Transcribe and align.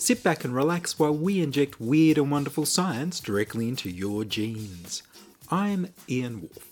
Sit 0.00 0.22
back 0.22 0.44
and 0.44 0.54
relax 0.54 0.96
while 0.96 1.12
we 1.12 1.42
inject 1.42 1.80
weird 1.80 2.18
and 2.18 2.30
wonderful 2.30 2.64
science 2.64 3.18
directly 3.18 3.66
into 3.66 3.90
your 3.90 4.24
genes. 4.24 5.02
I'm 5.50 5.88
Ian 6.08 6.42
Wolfe. 6.42 6.68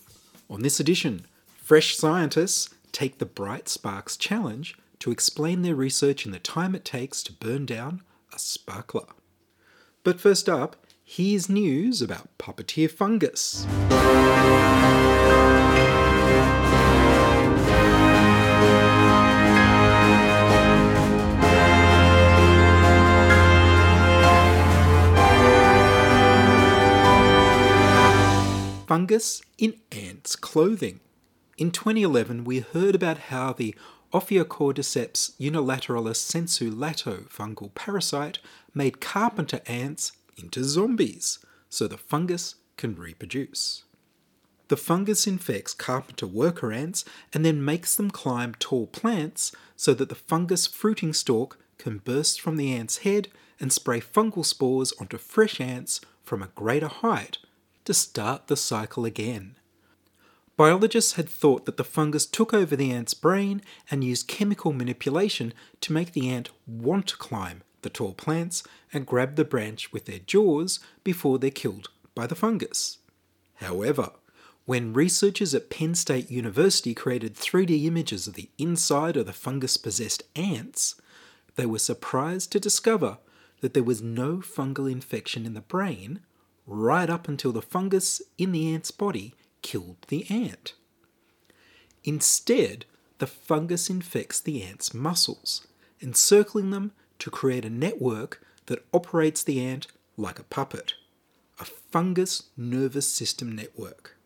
On 0.48 0.62
this 0.62 0.78
edition, 0.78 1.26
fresh 1.56 1.96
scientists 1.96 2.72
take 2.92 3.18
the 3.18 3.26
Bright 3.26 3.68
Sparks 3.68 4.16
Challenge 4.16 4.78
to 5.00 5.10
explain 5.10 5.62
their 5.62 5.74
research 5.74 6.24
in 6.24 6.30
the 6.30 6.38
time 6.38 6.76
it 6.76 6.84
takes 6.84 7.24
to 7.24 7.32
burn 7.32 7.66
down 7.66 8.02
a 8.32 8.38
sparkler. 8.38 9.08
But 10.04 10.20
first 10.20 10.48
up, 10.48 10.76
here's 11.02 11.48
news 11.48 12.00
about 12.00 12.28
puppeteer 12.38 12.88
fungus. 12.88 13.66
Fungus 28.96 29.42
in 29.58 29.74
ants' 29.92 30.36
clothing. 30.36 31.00
In 31.58 31.70
2011, 31.70 32.44
we 32.44 32.60
heard 32.60 32.94
about 32.94 33.18
how 33.28 33.52
the 33.52 33.74
Ophiocordyceps 34.14 35.32
unilateralis 35.38 36.16
sensu 36.16 36.70
lato 36.74 37.28
fungal 37.28 37.74
parasite 37.74 38.38
made 38.72 38.98
carpenter 38.98 39.60
ants 39.66 40.12
into 40.38 40.64
zombies, 40.64 41.40
so 41.68 41.86
the 41.86 41.98
fungus 41.98 42.54
can 42.78 42.94
reproduce. 42.94 43.84
The 44.68 44.78
fungus 44.78 45.26
infects 45.26 45.74
carpenter 45.74 46.26
worker 46.26 46.72
ants 46.72 47.04
and 47.34 47.44
then 47.44 47.62
makes 47.62 47.96
them 47.96 48.10
climb 48.10 48.54
tall 48.58 48.86
plants 48.86 49.52
so 49.76 49.92
that 49.92 50.08
the 50.08 50.14
fungus 50.14 50.66
fruiting 50.66 51.12
stalk 51.12 51.58
can 51.76 51.98
burst 51.98 52.40
from 52.40 52.56
the 52.56 52.72
ant's 52.72 52.98
head 53.04 53.28
and 53.60 53.70
spray 53.70 54.00
fungal 54.00 54.42
spores 54.42 54.94
onto 54.98 55.18
fresh 55.18 55.60
ants 55.60 56.00
from 56.22 56.42
a 56.42 56.48
greater 56.54 56.88
height 56.88 57.36
to 57.86 57.94
start 57.94 58.48
the 58.48 58.56
cycle 58.56 59.04
again. 59.04 59.56
Biologists 60.56 61.14
had 61.14 61.28
thought 61.28 61.66
that 61.66 61.76
the 61.76 61.84
fungus 61.84 62.26
took 62.26 62.54
over 62.54 62.76
the 62.76 62.90
ant's 62.90 63.14
brain 63.14 63.62
and 63.90 64.02
used 64.02 64.28
chemical 64.28 64.72
manipulation 64.72 65.52
to 65.82 65.92
make 65.92 66.12
the 66.12 66.28
ant 66.28 66.50
want 66.66 67.08
to 67.08 67.16
climb 67.16 67.62
the 67.82 67.90
tall 67.90 68.14
plants 68.14 68.62
and 68.92 69.06
grab 69.06 69.36
the 69.36 69.44
branch 69.44 69.92
with 69.92 70.06
their 70.06 70.18
jaws 70.18 70.80
before 71.04 71.38
they're 71.38 71.50
killed 71.50 71.90
by 72.14 72.26
the 72.26 72.34
fungus. 72.34 72.98
However, 73.56 74.10
when 74.64 74.92
researchers 74.92 75.54
at 75.54 75.70
Penn 75.70 75.94
State 75.94 76.30
University 76.30 76.94
created 76.94 77.34
3D 77.34 77.84
images 77.84 78.26
of 78.26 78.34
the 78.34 78.50
inside 78.58 79.16
of 79.16 79.26
the 79.26 79.32
fungus 79.32 79.76
possessed 79.76 80.24
ants, 80.34 80.96
they 81.54 81.66
were 81.66 81.78
surprised 81.78 82.50
to 82.52 82.60
discover 82.60 83.18
that 83.60 83.74
there 83.74 83.84
was 83.84 84.02
no 84.02 84.38
fungal 84.38 84.90
infection 84.90 85.46
in 85.46 85.54
the 85.54 85.60
brain 85.60 86.20
right 86.66 87.08
up 87.08 87.28
until 87.28 87.52
the 87.52 87.62
fungus 87.62 88.20
in 88.38 88.52
the 88.52 88.72
ant's 88.72 88.90
body 88.90 89.34
killed 89.62 89.96
the 90.08 90.28
ant. 90.30 90.74
Instead, 92.04 92.84
the 93.18 93.26
fungus 93.26 93.88
infects 93.88 94.40
the 94.40 94.62
ant's 94.62 94.92
muscles, 94.92 95.66
encircling 96.00 96.70
them 96.70 96.92
to 97.18 97.30
create 97.30 97.64
a 97.64 97.70
network 97.70 98.42
that 98.66 98.84
operates 98.92 99.42
the 99.42 99.60
ant 99.60 99.86
like 100.16 100.38
a 100.38 100.44
puppet 100.44 100.94
a 101.58 101.64
fungus 101.64 102.44
nervous 102.56 103.08
system 103.08 103.54
network. 103.54 104.16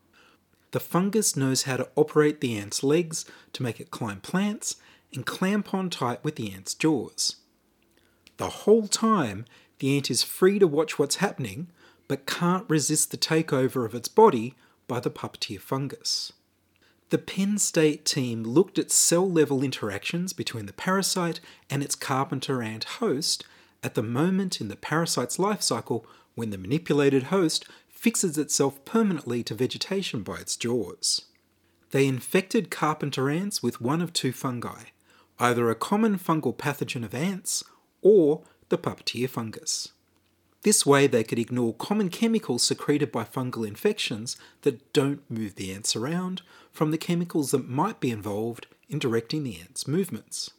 The 0.73 0.81
fungus 0.81 1.37
knows 1.37 1.65
how 1.65 1.77
to 1.77 1.89
operate 1.97 2.41
the 2.41 2.57
ant's 2.57 2.83
legs 2.83 3.25
to 3.53 3.63
make 3.63 3.81
it 3.81 3.91
climb 3.91 4.21
plants 4.21 4.77
and 5.15 5.27
clamp 5.27 5.75
on 5.75 5.91
tight 5.91 6.23
with 6.23 6.37
the 6.37 6.53
ant's 6.53 6.75
jaws. 6.75 7.37
The 8.37 8.49
whole 8.51 8.87
time, 8.87 9.45
the 9.79 9.97
ant 9.97 10.11
is 10.11 10.23
free 10.23 10.59
to 10.59 10.67
watch 10.67 10.99
what's 10.99 11.17
happening, 11.17 11.69
but 12.11 12.27
can't 12.27 12.69
resist 12.69 13.13
the 13.13 13.17
takeover 13.17 13.87
of 13.87 13.95
its 13.95 14.09
body 14.09 14.57
by 14.89 14.99
the 14.99 15.13
puppeteer 15.13 15.61
fungus. 15.61 16.33
The 17.11 17.19
Penn 17.19 17.57
State 17.57 18.05
team 18.05 18.43
looked 18.43 18.81
at 18.81 18.91
cell 18.91 19.31
level 19.31 19.63
interactions 19.63 20.33
between 20.33 20.67
the 20.67 20.73
parasite 20.73 21.39
and 21.71 21.85
its 21.85 21.95
carpenter 21.95 22.65
ant 22.65 22.83
host 22.99 23.45
at 23.85 23.95
the 23.95 24.03
moment 24.03 24.61
in 24.61 24.67
the 24.67 24.75
parasite's 24.75 25.39
life 25.39 25.63
cycle 25.63 26.05
when 26.35 26.51
the 26.51 26.59
manipulated 26.59 27.25
host 27.35 27.65
fixes 27.89 28.37
itself 28.37 28.85
permanently 28.85 29.45
to 29.45 29.55
vegetation 29.55 30.25
by 30.25 30.39
its 30.39 30.57
jaws. 30.57 31.27
They 31.93 32.09
infected 32.09 32.73
carpenter 32.73 33.31
ants 33.31 33.63
with 33.63 33.81
one 33.81 34.03
of 34.03 34.13
two 34.13 34.33
fungi, 34.33 34.87
either 35.39 35.71
a 35.71 35.77
common 35.77 36.19
fungal 36.19 36.57
pathogen 36.57 37.05
of 37.05 37.15
ants 37.15 37.63
or 38.03 38.43
the 38.69 38.79
puppeteer 38.79 39.29
fungus. 39.29 39.93
This 40.63 40.85
way, 40.85 41.07
they 41.07 41.25
could 41.25 41.39
ignore 41.39 41.75
common 41.75 42.11
chemicals 42.11 42.63
secreted 42.63 43.11
by 43.11 43.25
fungal 43.25 43.67
infections 43.67 44.37
that 44.63 44.93
don't 44.93 45.29
move 45.31 45.55
the 45.55 45.73
ants 45.73 45.97
around 45.97 46.43
from 46.71 46.91
the 46.91 46.99
chemicals 46.99 47.51
that 47.53 47.69
might 47.69 47.99
be 47.99 48.11
involved 48.11 48.67
in 48.89 48.99
directing 48.99 49.43
the 49.43 49.59
ants' 49.59 49.89
movements. 49.89 50.51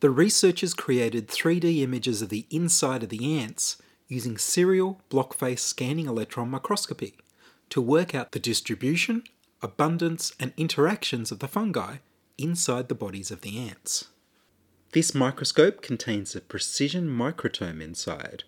The 0.00 0.10
researchers 0.10 0.74
created 0.74 1.28
3D 1.28 1.80
images 1.80 2.22
of 2.22 2.28
the 2.28 2.46
inside 2.50 3.04
of 3.04 3.08
the 3.08 3.38
ants 3.38 3.80
using 4.08 4.36
serial 4.36 5.00
block 5.08 5.32
face 5.34 5.62
scanning 5.62 6.06
electron 6.06 6.50
microscopy 6.50 7.14
to 7.70 7.80
work 7.80 8.14
out 8.14 8.32
the 8.32 8.40
distribution, 8.40 9.22
abundance, 9.62 10.34
and 10.40 10.52
interactions 10.56 11.30
of 11.30 11.38
the 11.38 11.46
fungi 11.46 11.98
inside 12.36 12.88
the 12.88 12.96
bodies 12.96 13.30
of 13.30 13.42
the 13.42 13.58
ants. 13.58 14.08
This 14.90 15.14
microscope 15.14 15.82
contains 15.82 16.34
a 16.34 16.40
precision 16.40 17.08
microtome 17.08 17.80
inside. 17.80 18.42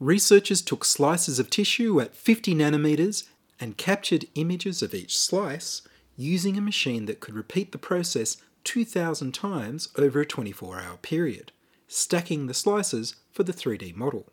Researchers 0.00 0.60
took 0.60 0.84
slices 0.84 1.38
of 1.38 1.50
tissue 1.50 2.00
at 2.00 2.16
50 2.16 2.54
nanometers 2.54 3.24
and 3.60 3.76
captured 3.76 4.26
images 4.34 4.82
of 4.82 4.94
each 4.94 5.16
slice 5.16 5.82
using 6.16 6.56
a 6.56 6.60
machine 6.60 7.06
that 7.06 7.20
could 7.20 7.34
repeat 7.34 7.72
the 7.72 7.78
process 7.78 8.36
2,000 8.64 9.32
times 9.32 9.88
over 9.96 10.20
a 10.20 10.26
24 10.26 10.80
hour 10.80 10.96
period, 10.96 11.52
stacking 11.86 12.46
the 12.46 12.54
slices 12.54 13.16
for 13.30 13.44
the 13.44 13.52
3D 13.52 13.94
model. 13.94 14.32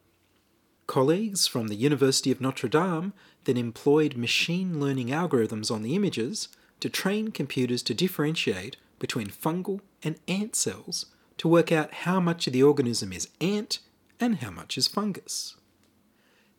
Colleagues 0.87 1.47
from 1.47 1.67
the 1.67 1.75
University 1.75 2.31
of 2.31 2.41
Notre 2.41 2.67
Dame 2.67 3.13
then 3.45 3.57
employed 3.57 4.17
machine 4.17 4.79
learning 4.79 5.07
algorithms 5.07 5.71
on 5.71 5.83
the 5.83 5.95
images 5.95 6.49
to 6.79 6.89
train 6.89 7.31
computers 7.31 7.83
to 7.83 7.93
differentiate 7.93 8.77
between 8.99 9.27
fungal 9.27 9.81
and 10.03 10.17
ant 10.27 10.55
cells 10.55 11.05
to 11.37 11.47
work 11.47 11.71
out 11.71 11.93
how 11.93 12.19
much 12.19 12.47
of 12.47 12.53
the 12.53 12.63
organism 12.63 13.13
is 13.13 13.29
ant 13.39 13.79
and 14.21 14.37
how 14.37 14.51
much 14.51 14.77
is 14.77 14.87
fungus. 14.87 15.55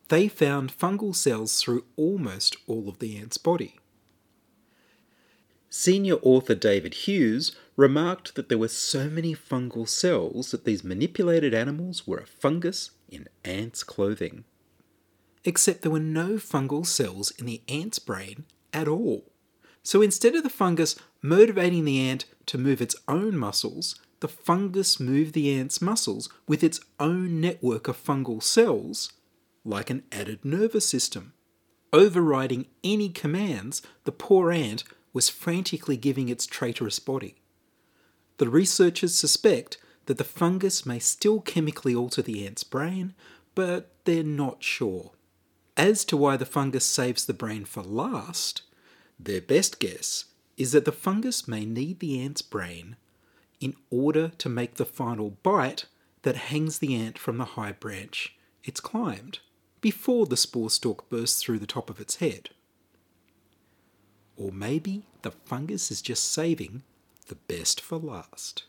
They 0.09 0.27
found 0.27 0.77
fungal 0.77 1.15
cells 1.15 1.59
through 1.61 1.85
almost 1.95 2.57
all 2.67 2.89
of 2.89 2.99
the 2.99 3.17
ant's 3.17 3.37
body. 3.37 3.79
Senior 5.69 6.17
author 6.21 6.53
David 6.53 6.93
Hughes 6.93 7.55
remarked 7.75 8.35
that 8.35 8.47
there 8.47 8.59
were 8.59 8.67
so 8.67 9.09
many 9.09 9.33
fungal 9.33 9.89
cells 9.89 10.51
that 10.51 10.65
these 10.65 10.83
manipulated 10.83 11.55
animals 11.55 12.05
were 12.05 12.19
a 12.19 12.27
fungus 12.27 12.91
in 13.09 13.27
ants' 13.43 13.83
clothing. 13.83 14.43
Except 15.43 15.81
there 15.81 15.91
were 15.91 15.99
no 15.99 16.33
fungal 16.33 16.85
cells 16.85 17.31
in 17.31 17.47
the 17.47 17.63
ant's 17.67 17.97
brain 17.97 18.45
at 18.71 18.87
all. 18.87 19.31
So 19.81 20.01
instead 20.01 20.35
of 20.35 20.43
the 20.43 20.49
fungus 20.49 20.95
motivating 21.21 21.85
the 21.85 21.99
ant 22.07 22.25
to 22.45 22.57
move 22.57 22.81
its 22.81 22.95
own 23.07 23.35
muscles, 23.35 23.99
the 24.23 24.29
fungus 24.29 25.01
moved 25.01 25.33
the 25.33 25.53
ant's 25.53 25.81
muscles 25.81 26.29
with 26.47 26.63
its 26.63 26.79
own 26.97 27.41
network 27.41 27.89
of 27.89 28.01
fungal 28.01 28.41
cells, 28.41 29.11
like 29.65 29.89
an 29.89 30.01
added 30.13 30.45
nervous 30.45 30.87
system, 30.87 31.33
overriding 31.91 32.65
any 32.85 33.09
commands 33.09 33.81
the 34.05 34.13
poor 34.13 34.49
ant 34.49 34.85
was 35.11 35.27
frantically 35.27 35.97
giving 35.97 36.29
its 36.29 36.45
traitorous 36.45 36.99
body. 36.99 37.35
The 38.37 38.47
researchers 38.47 39.13
suspect 39.13 39.77
that 40.05 40.17
the 40.17 40.23
fungus 40.23 40.85
may 40.85 40.99
still 40.99 41.41
chemically 41.41 41.93
alter 41.93 42.21
the 42.21 42.47
ant's 42.47 42.63
brain, 42.63 43.15
but 43.55 43.91
they're 44.05 44.23
not 44.23 44.63
sure. 44.63 45.11
As 45.75 46.05
to 46.05 46.15
why 46.15 46.37
the 46.37 46.45
fungus 46.45 46.85
saves 46.85 47.25
the 47.25 47.33
brain 47.33 47.65
for 47.65 47.83
last, 47.83 48.61
their 49.19 49.41
best 49.41 49.81
guess 49.81 50.27
is 50.55 50.71
that 50.71 50.85
the 50.85 50.93
fungus 50.93 51.45
may 51.45 51.65
need 51.65 51.99
the 51.99 52.21
ant's 52.21 52.41
brain 52.41 52.95
in 53.63 53.73
order 53.89 54.27
to 54.37 54.49
make 54.49 54.75
the 54.75 54.85
final 54.85 55.37
bite 55.41 55.85
that 56.23 56.35
hangs 56.35 56.79
the 56.79 56.93
ant 56.93 57.17
from 57.17 57.37
the 57.37 57.45
high 57.55 57.71
branch 57.71 58.35
it's 58.63 58.79
climbed 58.79 59.39
before 59.79 60.25
the 60.25 60.37
spore 60.37 60.69
stalk 60.69 61.09
bursts 61.09 61.41
through 61.41 61.59
the 61.59 61.67
top 61.67 61.89
of 61.89 61.99
its 61.99 62.17
head. 62.17 62.49
Or 64.35 64.51
maybe 64.51 65.03
the 65.21 65.31
fungus 65.31 65.91
is 65.91 66.01
just 66.01 66.31
saving 66.31 66.83
the 67.27 67.35
best 67.35 67.79
for 67.81 67.97
last. 67.97 68.63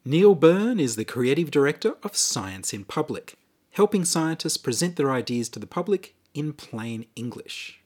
Neil 0.05 0.35
Byrne 0.35 0.81
is 0.81 0.97
the 0.97 1.05
creative 1.05 1.53
director 1.53 1.95
of 2.03 2.17
Science 2.17 2.73
in 2.73 2.85
Public, 2.85 3.35
helping 3.71 4.05
scientists 4.05 4.57
present 4.57 4.97
their 4.97 5.13
ideas 5.13 5.49
to 5.51 5.61
the 5.61 5.67
public 5.69 6.17
in 6.35 6.53
plain 6.53 7.07
English. 7.15 7.79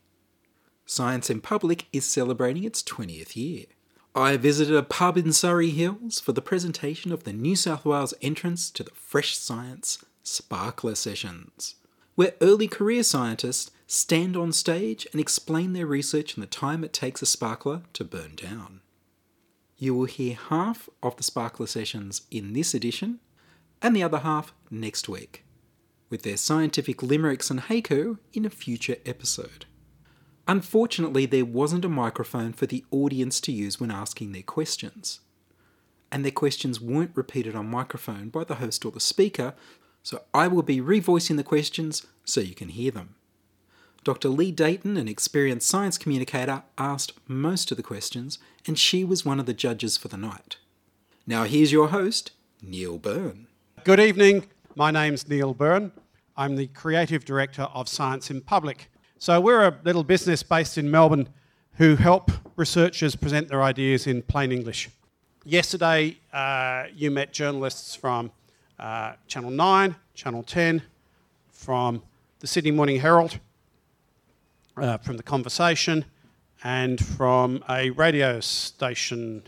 Science 0.87 1.29
in 1.29 1.43
Public 1.43 1.89
is 1.93 2.07
celebrating 2.07 2.65
its 2.65 2.83
20th 2.83 3.37
year. 3.37 3.67
I 4.14 4.37
visited 4.37 4.76
a 4.76 4.82
pub 4.82 5.17
in 5.17 5.32
Surry 5.32 5.70
Hills 5.70 6.20
for 6.20 6.32
the 6.32 6.43
presentation 6.43 7.12
of 7.12 7.25
the 7.25 7.32
New 7.32 7.56
South 7.56 7.87
Wales 7.87 8.12
entrance 8.20 8.70
to 8.73 8.82
the 8.82 8.91
Fresh 8.91 9.38
Science 9.38 10.05
Sparkler 10.23 10.94
Sessions, 10.94 11.76
where 12.14 12.35
early 12.43 12.69
career 12.69 13.05
scientists 13.05 13.70
stand 13.87 14.37
on 14.37 14.53
stage 14.53 15.06
and 15.12 15.20
explain 15.20 15.73
their 15.73 15.87
research 15.87 16.35
and 16.35 16.43
the 16.43 16.47
time 16.47 16.85
it 16.85 16.93
takes 16.93 17.23
a 17.23 17.26
sparkler 17.26 17.85
to 17.94 18.05
burn 18.05 18.35
down. 18.37 18.82
You 19.79 19.94
will 19.94 20.05
hear 20.05 20.37
half 20.50 20.91
of 21.03 21.17
the 21.17 21.23
Sparkler 21.23 21.67
Sessions 21.67 22.23
in 22.31 22.53
this 22.53 22.75
edition 22.75 23.19
and 23.81 23.97
the 23.97 24.03
other 24.03 24.19
half 24.19 24.53
next 24.70 25.08
week, 25.08 25.43
with 26.11 26.23
their 26.23 26.37
scientific 26.37 27.03
limericks 27.03 27.50
and 27.50 27.61
haiku 27.61 28.19
in 28.35 28.44
a 28.44 28.50
future 28.50 28.97
episode. 29.06 29.65
Unfortunately, 30.49 31.25
there 31.27 31.44
wasn't 31.44 31.85
a 31.85 31.89
microphone 31.89 32.53
for 32.53 32.67
the 32.67 32.85
audience 32.91 33.41
to 33.43 33.53
use 33.53 33.79
when 33.79 33.91
asking 33.91 34.33
their 34.33 34.43
questions. 34.43 35.21
And 36.11 36.25
their 36.25 36.33
questions 36.33 36.81
weren't 36.81 37.12
repeated 37.15 37.55
on 37.55 37.69
microphone 37.69 38.29
by 38.29 38.44
the 38.44 38.56
host 38.56 38.85
or 38.85 38.91
the 38.91 39.00
speaker, 39.00 39.55
so 40.03 40.23
I 40.35 40.49
will 40.49 40.62
be 40.62 40.81
revoicing 40.81 41.37
the 41.37 41.44
questions 41.44 42.06
so 42.25 42.41
you 42.41 42.55
can 42.55 42.71
hear 42.71 42.91
them. 42.91 43.15
Dr. 44.05 44.29
Leigh 44.29 44.50
Dayton, 44.50 44.97
an 44.97 45.06
experienced 45.06 45.69
science 45.69 45.97
communicator, 45.97 46.65
asked 46.77 47.12
most 47.29 47.71
of 47.71 47.77
the 47.77 47.85
questions, 47.85 48.39
and 48.67 48.77
she 48.77 49.05
was 49.05 49.25
one 49.25 49.39
of 49.39 49.47
the 49.47 49.55
judges 49.55 49.97
for 49.97 50.09
the 50.09 50.17
night. 50.17 50.56
Now, 51.25 51.44
here's 51.44 51.71
your 51.71 51.89
host, 51.89 52.33
Neil 52.61 52.99
Byrne. 52.99 53.47
Good 53.85 54.00
evening. 54.00 54.49
My 54.75 54.91
name's 54.91 55.29
Neil 55.29 55.55
Byrne. 55.55 55.93
I'm 56.37 56.56
the 56.56 56.67
creative 56.67 57.25
director 57.25 57.62
of 57.62 57.89
Science 57.89 58.29
in 58.29 58.41
Public. 58.41 58.91
So, 59.25 59.41
we're 59.41 59.69
a 59.69 59.79
little 59.85 60.03
business 60.03 60.43
based 60.43 60.79
in 60.79 60.91
Melbourne 60.91 61.29
who 61.75 61.95
help 61.95 62.33
researchers 62.57 63.15
present 63.15 63.47
their 63.47 63.63
ideas 63.63 64.09
in 64.09 64.21
plain 64.21 64.51
English. 64.51 64.89
Yesterday, 65.45 66.17
uh, 66.33 66.87
you 66.93 67.13
met 67.13 67.33
journalists 67.33 67.95
from 67.95 68.33
uh, 68.81 69.13
Channel 69.29 69.53
9, 69.53 69.95
Channel 70.15 70.43
10, 70.43 70.83
from 71.53 72.03
the 72.41 72.49
Sydney 72.49 72.73
Morning 72.73 72.99
Herald, 72.99 73.39
uh, 74.77 74.99
from 74.99 75.17
The 75.17 75.23
Conversation, 75.23 76.05
and 76.65 76.99
from 76.99 77.63
a 77.69 77.91
radio 77.91 78.41
station, 78.41 79.45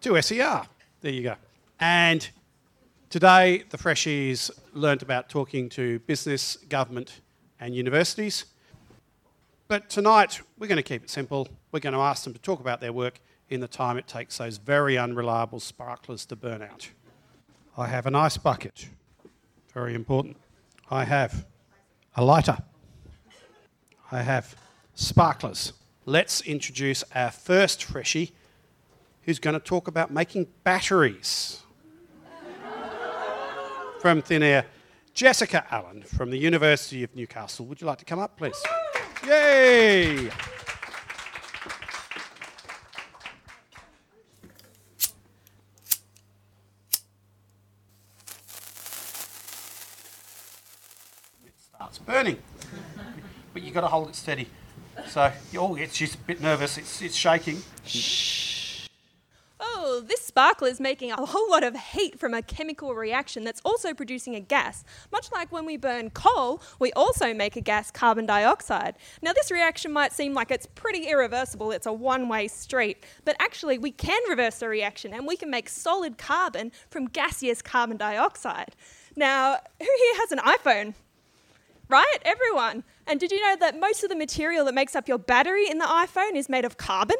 2SER. 0.00 0.66
There 1.02 1.12
you 1.12 1.22
go. 1.22 1.34
And 1.80 2.26
today, 3.10 3.64
the 3.68 3.76
Freshies 3.76 4.50
learnt 4.72 5.02
about 5.02 5.28
talking 5.28 5.68
to 5.68 5.98
business, 5.98 6.56
government, 6.70 7.20
and 7.60 7.74
universities. 7.74 8.46
But 9.68 9.90
tonight, 9.90 10.40
we're 10.58 10.68
going 10.68 10.76
to 10.76 10.82
keep 10.82 11.02
it 11.02 11.10
simple. 11.10 11.48
We're 11.72 11.80
going 11.80 11.92
to 11.92 11.98
ask 11.98 12.22
them 12.22 12.32
to 12.32 12.38
talk 12.38 12.60
about 12.60 12.80
their 12.80 12.92
work 12.92 13.18
in 13.48 13.58
the 13.58 13.66
time 13.66 13.96
it 13.96 14.06
takes 14.06 14.38
those 14.38 14.58
very 14.58 14.96
unreliable 14.96 15.58
sparklers 15.58 16.24
to 16.26 16.36
burn 16.36 16.62
out. 16.62 16.90
I 17.76 17.88
have 17.88 18.06
an 18.06 18.14
ice 18.14 18.36
bucket, 18.36 18.88
very 19.74 19.94
important. 19.94 20.36
I 20.88 21.04
have 21.04 21.46
a 22.14 22.24
lighter. 22.24 22.58
I 24.12 24.22
have 24.22 24.54
sparklers. 24.94 25.72
Let's 26.04 26.42
introduce 26.42 27.02
our 27.12 27.32
first 27.32 27.82
freshie 27.82 28.32
who's 29.22 29.40
going 29.40 29.54
to 29.54 29.60
talk 29.60 29.88
about 29.88 30.12
making 30.12 30.46
batteries 30.62 31.62
from 34.00 34.22
thin 34.22 34.44
air. 34.44 34.66
Jessica 35.12 35.66
Allen 35.70 36.02
from 36.02 36.30
the 36.30 36.38
University 36.38 37.02
of 37.02 37.16
Newcastle. 37.16 37.66
Would 37.66 37.80
you 37.80 37.86
like 37.88 37.98
to 37.98 38.04
come 38.04 38.20
up, 38.20 38.36
please? 38.36 38.62
Yay! 39.26 40.26
It 40.26 40.32
starts 51.74 51.98
burning, 51.98 52.38
but 53.52 53.62
you've 53.64 53.74
got 53.74 53.80
to 53.80 53.88
hold 53.88 54.10
it 54.10 54.14
steady. 54.14 54.48
So, 55.08 55.32
oh, 55.56 55.74
it's 55.74 55.98
just 55.98 56.14
a 56.14 56.18
bit 56.18 56.40
nervous. 56.40 56.78
It's, 56.78 57.02
it's 57.02 57.16
shaking. 57.16 57.62
This 60.00 60.20
sparkler 60.20 60.68
is 60.68 60.80
making 60.80 61.12
a 61.12 61.24
whole 61.24 61.50
lot 61.50 61.64
of 61.64 61.76
heat 61.76 62.18
from 62.18 62.34
a 62.34 62.42
chemical 62.42 62.94
reaction 62.94 63.44
that's 63.44 63.60
also 63.64 63.94
producing 63.94 64.34
a 64.34 64.40
gas. 64.40 64.84
Much 65.12 65.30
like 65.32 65.52
when 65.52 65.64
we 65.64 65.76
burn 65.76 66.10
coal, 66.10 66.62
we 66.78 66.92
also 66.92 67.32
make 67.32 67.56
a 67.56 67.60
gas, 67.60 67.90
carbon 67.90 68.26
dioxide. 68.26 68.96
Now, 69.22 69.32
this 69.32 69.50
reaction 69.50 69.92
might 69.92 70.12
seem 70.12 70.34
like 70.34 70.50
it's 70.50 70.66
pretty 70.66 71.06
irreversible, 71.08 71.70
it's 71.72 71.86
a 71.86 71.92
one 71.92 72.28
way 72.28 72.48
street, 72.48 73.04
but 73.24 73.36
actually, 73.40 73.78
we 73.78 73.90
can 73.90 74.20
reverse 74.28 74.58
the 74.58 74.68
reaction 74.68 75.12
and 75.12 75.26
we 75.26 75.36
can 75.36 75.50
make 75.50 75.68
solid 75.68 76.18
carbon 76.18 76.72
from 76.90 77.06
gaseous 77.06 77.62
carbon 77.62 77.96
dioxide. 77.96 78.74
Now, 79.16 79.58
who 79.78 79.84
here 79.84 80.14
has 80.16 80.32
an 80.32 80.38
iPhone? 80.38 80.94
Right? 81.88 82.18
Everyone. 82.22 82.82
And 83.06 83.20
did 83.20 83.30
you 83.30 83.40
know 83.40 83.56
that 83.60 83.78
most 83.78 84.02
of 84.02 84.10
the 84.10 84.16
material 84.16 84.64
that 84.64 84.74
makes 84.74 84.96
up 84.96 85.06
your 85.06 85.18
battery 85.18 85.70
in 85.70 85.78
the 85.78 85.84
iPhone 85.84 86.34
is 86.34 86.48
made 86.48 86.64
of 86.64 86.76
carbon? 86.76 87.16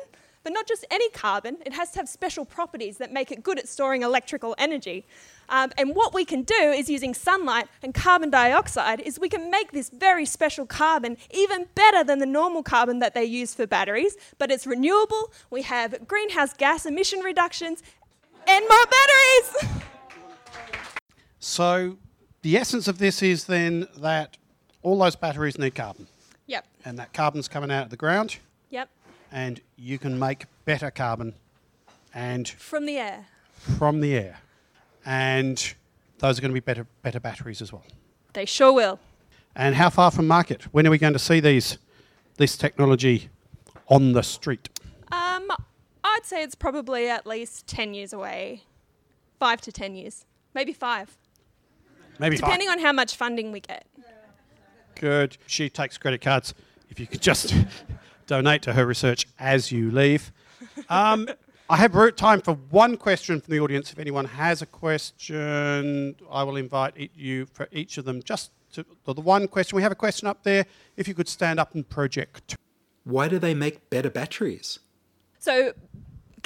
But 0.47 0.53
not 0.53 0.69
just 0.69 0.87
any 0.93 1.11
carbon, 1.11 1.57
it 1.67 1.73
has 1.73 1.91
to 1.91 1.99
have 1.99 2.09
special 2.09 2.45
properties 2.45 2.99
that 2.99 3.13
make 3.13 3.33
it 3.33 3.43
good 3.43 3.59
at 3.59 3.69
storing 3.69 4.03
electrical 4.03 4.55
energy. 4.59 5.05
Um, 5.49 5.73
and 5.77 5.97
what 5.97 6.15
we 6.15 6.25
can 6.25 6.45
do 6.45 6.55
is 6.55 6.89
using 6.89 7.15
sunlight 7.15 7.67
and 7.83 7.93
carbon 7.93 8.31
dioxide 8.31 9.01
is 9.01 9.19
we 9.19 9.29
can 9.29 9.51
make 9.51 9.73
this 9.73 9.91
very 9.91 10.25
special 10.25 10.65
carbon 10.65 11.17
even 11.33 11.67
better 11.75 12.05
than 12.05 12.21
the 12.21 12.27
normal 12.27 12.63
carbon 12.63 13.01
that 13.01 13.13
they 13.13 13.25
use 13.25 13.55
for 13.55 13.67
batteries, 13.67 14.17
but 14.39 14.53
it's 14.53 14.69
renewable, 14.69 15.33
we 15.51 15.63
have 15.63 16.07
greenhouse 16.07 16.53
gas 16.53 16.87
emission 16.87 17.19
reductions, 17.25 17.83
and 18.47 18.65
more 18.69 18.87
batteries! 18.87 19.81
So, 21.41 21.99
the 22.43 22.57
essence 22.57 22.87
of 22.87 22.99
this 22.99 23.21
is 23.21 23.47
then 23.47 23.89
that 23.97 24.37
all 24.85 24.97
those 24.97 25.17
batteries 25.17 25.59
need 25.59 25.75
carbon, 25.75 26.07
yep, 26.47 26.65
and 26.85 27.01
that 27.01 27.13
carbon's 27.13 27.49
coming 27.49 27.73
out 27.73 27.83
of 27.83 27.91
the 27.91 27.97
ground, 27.97 28.37
and 29.33 29.61
you 29.77 29.99
can 29.99 30.19
make 30.19 30.45
better 30.65 30.91
carbon 30.91 31.35
and 32.15 32.49
from 32.49 32.87
the 32.87 32.99
air. 32.99 33.27
from 33.79 34.01
the 34.01 34.15
air. 34.15 34.39
And 35.05 35.75
those 36.19 36.39
are 36.39 36.41
going 36.43 36.51
to 36.51 36.55
be 36.55 36.61
better, 36.61 36.87
better 37.03 37.21
batteries 37.21 37.61
as 37.63 37.73
well. 37.73 37.85
They 38.33 38.45
sure 38.47 38.73
will. 38.73 38.99
And 39.55 39.75
how 39.75 39.91
far 39.91 40.11
from 40.11 40.27
market? 40.27 40.63
When 40.73 40.87
are 40.87 40.91
we 40.91 40.99
going 40.99 41.13
to 41.13 41.19
see 41.19 41.41
these, 41.41 41.79
this 42.37 42.57
technology 42.57 43.31
on 43.89 44.13
the 44.13 44.23
street? 44.23 44.69
Um, 45.13 45.51
I'd 46.05 46.25
say 46.25 46.43
it's 46.43 46.55
probably 46.55 47.09
at 47.09 47.27
least 47.27 47.67
10 47.67 47.95
years 47.95 48.13
away. 48.13 48.63
Five 49.39 49.61
to 49.63 49.73
10 49.73 49.95
years. 49.95 50.25
Maybe 50.55 50.73
five. 50.73 51.17
Maybe 52.19 52.37
Depending 52.37 52.69
five. 52.69 52.79
on 52.79 52.85
how 52.85 52.93
much 52.93 53.15
funding 53.17 53.53
we 53.53 53.61
get. 53.61 53.87
Good. 54.95 55.37
She 55.47 55.69
takes 55.69 55.99
credit 55.99 56.23
cards. 56.23 56.55
If 56.89 56.99
you 56.99 57.07
could 57.07 57.21
just 57.21 57.55
donate 58.27 58.63
to 58.63 58.73
her 58.73 58.87
research 58.87 59.27
as 59.39 59.73
you 59.73 59.91
leave. 59.91 60.33
Um, 60.89 61.29
I 61.71 61.79
have 61.79 62.15
time 62.15 62.41
for 62.41 62.55
one 62.71 62.97
question 62.97 63.41
from 63.41 63.51
the 63.51 63.59
audience. 63.59 63.91
If 63.91 63.99
anyone 63.99 64.25
has 64.25 64.63
a 64.63 64.67
question, 64.67 66.15
I 66.31 66.45
will 66.45 66.57
invite 66.57 67.11
you 67.17 67.47
for 67.47 67.69
each 67.73 67.99
of 67.99 68.05
them. 68.05 68.23
Just 68.23 68.53
to, 68.75 68.85
to 69.05 69.13
the 69.13 69.21
one 69.21 69.49
question. 69.49 69.75
We 69.75 69.83
have 69.83 69.93
a 69.93 69.97
question 69.97 70.29
up 70.29 70.45
there. 70.45 70.67
If 70.97 71.09
you 71.09 71.15
could 71.15 71.29
stand 71.29 71.59
up 71.59 71.75
and 71.75 71.89
project. 71.89 72.57
Why 73.05 73.29
do 73.29 73.39
they 73.39 73.55
make 73.55 73.91
better 73.91 74.11
batteries? 74.11 74.79
So, 75.39 75.73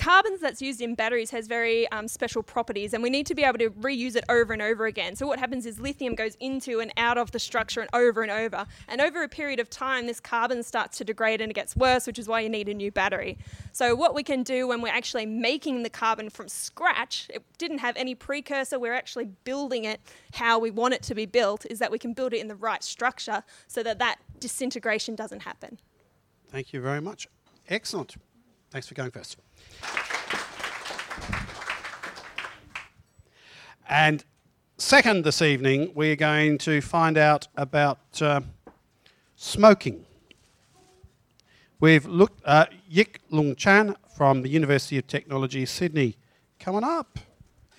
carbon 0.01 0.39
that's 0.41 0.63
used 0.63 0.81
in 0.81 0.95
batteries 0.95 1.31
has 1.31 1.47
very 1.47 1.87
um, 1.93 2.09
special 2.09 2.43
properties, 2.43 2.95
and 2.95 3.03
we 3.03 3.11
need 3.11 3.27
to 3.27 3.35
be 3.35 3.45
able 3.45 3.59
to 3.59 3.69
reuse 3.71 4.17
it 4.17 4.25
over 4.31 4.53
and 4.53 4.63
over 4.63 4.87
again. 4.87 5.15
So, 5.15 5.27
what 5.27 5.39
happens 5.39 5.67
is 5.67 5.79
lithium 5.79 6.15
goes 6.15 6.37
into 6.41 6.81
and 6.81 6.91
out 6.97 7.19
of 7.19 7.33
the 7.33 7.39
structure 7.39 7.83
and 7.83 7.91
over 7.93 8.23
and 8.23 8.31
over. 8.31 8.67
And 8.89 9.03
over 9.03 9.23
a 9.23 9.29
period 9.29 9.61
of 9.61 9.69
time, 9.69 10.07
this 10.07 10.19
carbon 10.19 10.63
starts 10.63 10.97
to 10.99 11.05
degrade 11.05 11.43
and 11.43 11.51
it 11.51 11.55
gets 11.55 11.77
worse, 11.77 12.07
which 12.07 12.19
is 12.19 12.27
why 12.27 12.41
you 12.41 12.49
need 12.49 12.69
a 12.69 12.75
new 12.75 12.91
battery. 12.91 13.37
So, 13.73 13.95
what 13.95 14.15
we 14.15 14.23
can 14.23 14.43
do 14.43 14.67
when 14.67 14.81
we're 14.81 14.89
actually 14.93 15.27
making 15.27 15.83
the 15.83 15.91
carbon 15.91 16.31
from 16.31 16.49
scratch, 16.49 17.27
it 17.29 17.43
didn't 17.59 17.79
have 17.79 17.97
any 17.97 18.15
precursor, 18.15 18.79
we're 18.79 18.95
actually 18.95 19.27
building 19.45 19.85
it 19.85 20.01
how 20.33 20.59
we 20.59 20.71
want 20.71 20.95
it 20.95 21.03
to 21.03 21.15
be 21.15 21.27
built, 21.27 21.67
is 21.69 21.79
that 21.79 21.91
we 21.91 21.99
can 21.99 22.15
build 22.15 22.33
it 22.33 22.39
in 22.39 22.49
the 22.49 22.57
right 22.57 22.83
structure 22.83 23.45
so 23.69 23.83
that 23.83 23.99
that 23.99 24.17
disintegration 24.39 25.15
doesn't 25.15 25.41
happen. 25.41 25.79
Thank 26.49 26.73
you 26.73 26.81
very 26.81 27.03
much. 27.03 27.29
Excellent. 27.69 28.17
Thanks 28.71 28.87
for 28.87 28.95
going 28.95 29.11
first. 29.11 29.37
And 33.91 34.25
second 34.79 35.25
this 35.25 35.43
evening, 35.43 35.91
we're 35.97 36.15
going 36.15 36.59
to 36.59 36.81
find 36.81 37.19
out 37.19 37.49
about 37.57 37.99
uh, 38.23 38.41
smoking. 39.35 40.07
We've 41.81 42.07
looked 42.07 42.41
at 42.47 42.73
Yik 42.89 43.17
Lung 43.31 43.57
Chan 43.57 43.97
from 44.17 44.43
the 44.43 44.49
University 44.49 44.97
of 44.97 45.09
Technology, 45.09 45.67
Sydney. 45.67 46.17
Coming 46.61 46.85
up. 46.85 47.19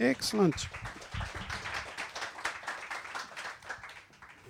Excellent. 0.01 0.67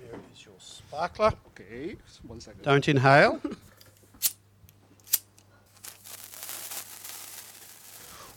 Here 0.00 0.18
is 0.34 0.44
your 0.44 0.54
sparkler. 0.58 1.32
Okay, 1.46 1.94
one 2.26 2.40
second. 2.40 2.62
Don't 2.62 2.88
inhale. 2.88 3.40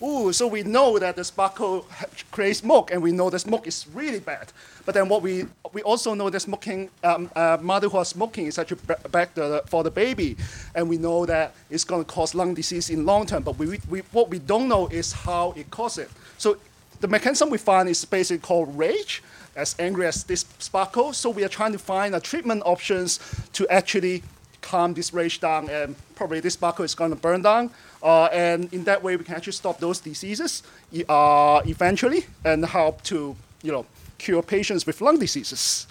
Ooh, 0.01 0.33
so 0.33 0.47
we 0.47 0.63
know 0.63 0.99
that 0.99 1.15
the 1.15 1.23
sparkle 1.23 1.85
creates 2.31 2.59
smoke, 2.59 2.91
and 2.91 3.01
we 3.01 3.13
know 3.13 3.29
the 3.29 3.39
smoke 3.39 3.65
is 3.65 3.85
really 3.93 4.19
bad. 4.19 4.51
But 4.85 4.93
then 4.93 5.07
what 5.07 5.21
we 5.21 5.45
we 5.71 5.81
also 5.83 6.13
know 6.13 6.29
that 6.29 6.41
smoking, 6.41 6.89
um, 7.03 7.31
uh, 7.35 7.57
mother 7.61 7.87
who 7.87 7.97
are 7.97 8.05
smoking 8.05 8.45
is 8.45 8.59
actually 8.59 8.81
ba- 8.85 8.99
bad 9.09 9.29
the, 9.35 9.63
for 9.67 9.83
the 9.83 9.91
baby, 9.91 10.35
and 10.75 10.89
we 10.89 10.97
know 10.97 11.25
that 11.25 11.55
it's 11.69 11.85
going 11.85 12.03
to 12.03 12.11
cause 12.11 12.35
lung 12.35 12.53
disease 12.53 12.89
in 12.89 13.05
long 13.05 13.25
term. 13.25 13.43
But 13.43 13.57
we, 13.57 13.79
we 13.89 13.99
what 14.11 14.29
we 14.29 14.39
don't 14.39 14.67
know 14.67 14.87
is 14.87 15.13
how 15.13 15.53
it 15.55 15.71
causes 15.71 16.05
it. 16.05 16.11
So 16.37 16.57
the 16.99 17.07
mechanism 17.07 17.49
we 17.49 17.57
find 17.57 17.87
is 17.87 18.03
basically 18.03 18.45
called 18.45 18.77
rage, 18.77 19.23
as 19.55 19.75
angry 19.79 20.07
as 20.07 20.25
this 20.25 20.45
sparkle. 20.59 21.13
So 21.13 21.29
we 21.29 21.45
are 21.45 21.49
trying 21.49 21.71
to 21.71 21.79
find 21.79 22.13
a 22.13 22.19
treatment 22.19 22.63
options 22.65 23.19
to 23.53 23.65
actually 23.69 24.23
calm 24.65 24.93
this 24.93 25.13
rage 25.13 25.39
down, 25.39 25.69
and 25.69 25.95
probably 26.15 26.39
this 26.39 26.53
sparkle 26.53 26.83
is 26.83 26.95
going 26.95 27.11
to 27.11 27.15
burn 27.15 27.41
down. 27.41 27.69
Uh, 28.01 28.25
and 28.25 28.73
in 28.73 28.83
that 28.83 29.01
way, 29.01 29.15
we 29.15 29.23
can 29.23 29.35
actually 29.35 29.53
stop 29.53 29.79
those 29.79 29.99
diseases 29.99 30.63
uh, 31.07 31.61
eventually 31.65 32.25
and 32.43 32.65
help 32.65 33.01
to, 33.03 33.35
you 33.63 33.71
know, 33.71 33.85
cure 34.17 34.41
patients 34.43 34.85
with 34.85 35.01
lung 35.01 35.19
diseases. 35.19 35.87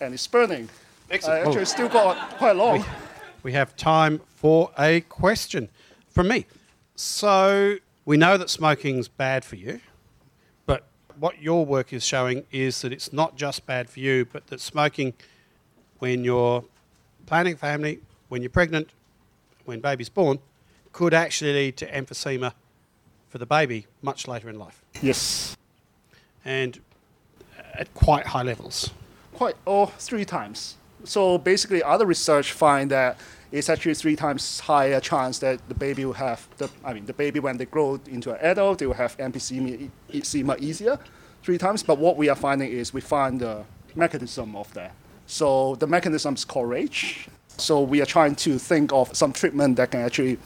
And 0.00 0.14
it's 0.14 0.26
burning. 0.26 0.68
Excellent. 1.10 1.44
Uh, 1.44 1.48
actually, 1.48 1.62
Oh. 1.62 1.76
still 1.76 1.88
got 1.88 2.16
quite 2.38 2.56
long. 2.56 2.84
We 3.42 3.52
have 3.52 3.74
time 3.76 4.20
for 4.36 4.70
a 4.78 5.00
question 5.00 5.68
from 6.10 6.28
me. 6.28 6.46
So, 6.94 7.76
we 8.04 8.16
know 8.16 8.36
that 8.36 8.50
smoking's 8.50 9.08
bad 9.08 9.44
for 9.44 9.56
you, 9.56 9.80
but 10.66 10.84
what 11.18 11.40
your 11.42 11.64
work 11.64 11.92
is 11.92 12.04
showing 12.04 12.44
is 12.52 12.82
that 12.82 12.92
it's 12.92 13.12
not 13.12 13.36
just 13.36 13.66
bad 13.66 13.88
for 13.88 14.00
you, 14.00 14.24
but 14.24 14.46
that 14.48 14.60
smoking, 14.60 15.14
when 15.98 16.24
you're 16.24 16.64
planning 17.26 17.56
family, 17.56 18.00
when 18.28 18.42
you're 18.42 18.50
pregnant, 18.50 18.90
when 19.64 19.80
baby's 19.80 20.08
born, 20.08 20.38
could 20.92 21.14
actually 21.14 21.52
lead 21.52 21.76
to 21.78 21.86
emphysema 21.90 22.52
for 23.28 23.38
the 23.38 23.46
baby 23.46 23.86
much 24.02 24.28
later 24.28 24.48
in 24.50 24.58
life 24.58 24.82
Yes. 25.00 25.56
and 26.44 26.80
at 27.74 27.92
quite 27.94 28.26
high 28.26 28.42
levels. 28.42 28.90
quite 29.34 29.54
oh 29.66 29.86
three 29.98 30.24
times. 30.24 30.76
So 31.04 31.38
basically, 31.38 31.82
other 31.82 32.06
research 32.06 32.52
find 32.52 32.90
that 32.90 33.16
it's 33.50 33.68
actually 33.68 33.94
three 33.94 34.16
times 34.16 34.60
higher 34.60 35.00
chance 35.00 35.38
that 35.40 35.66
the 35.68 35.74
baby 35.74 36.04
will 36.04 36.12
have 36.14 36.46
the 36.58 36.68
I 36.84 36.92
mean 36.92 37.06
the 37.06 37.12
baby 37.14 37.40
when 37.40 37.56
they 37.56 37.64
grow 37.66 37.98
into 38.06 38.32
an 38.32 38.38
adult 38.40 38.78
they 38.78 38.86
will 38.86 38.94
have 38.94 39.16
emphysema, 39.18 39.90
emphysema 40.12 40.58
easier, 40.60 40.98
three 41.42 41.58
times. 41.58 41.82
But 41.82 41.98
what 41.98 42.16
we 42.18 42.28
are 42.28 42.36
finding 42.36 42.70
is 42.70 42.92
we 42.92 43.00
find 43.00 43.40
the 43.40 43.64
mechanism 43.94 44.54
of 44.56 44.72
that. 44.74 44.92
So 45.26 45.76
the 45.76 45.86
mechanism 45.86 46.34
is 46.34 46.44
called 46.44 46.68
rage. 46.68 47.28
So 47.56 47.80
we 47.80 48.00
are 48.00 48.06
trying 48.06 48.34
to 48.36 48.58
think 48.58 48.92
of 48.92 49.14
some 49.16 49.32
treatment 49.32 49.76
that 49.76 49.90
can 49.90 50.00
actually 50.00 50.38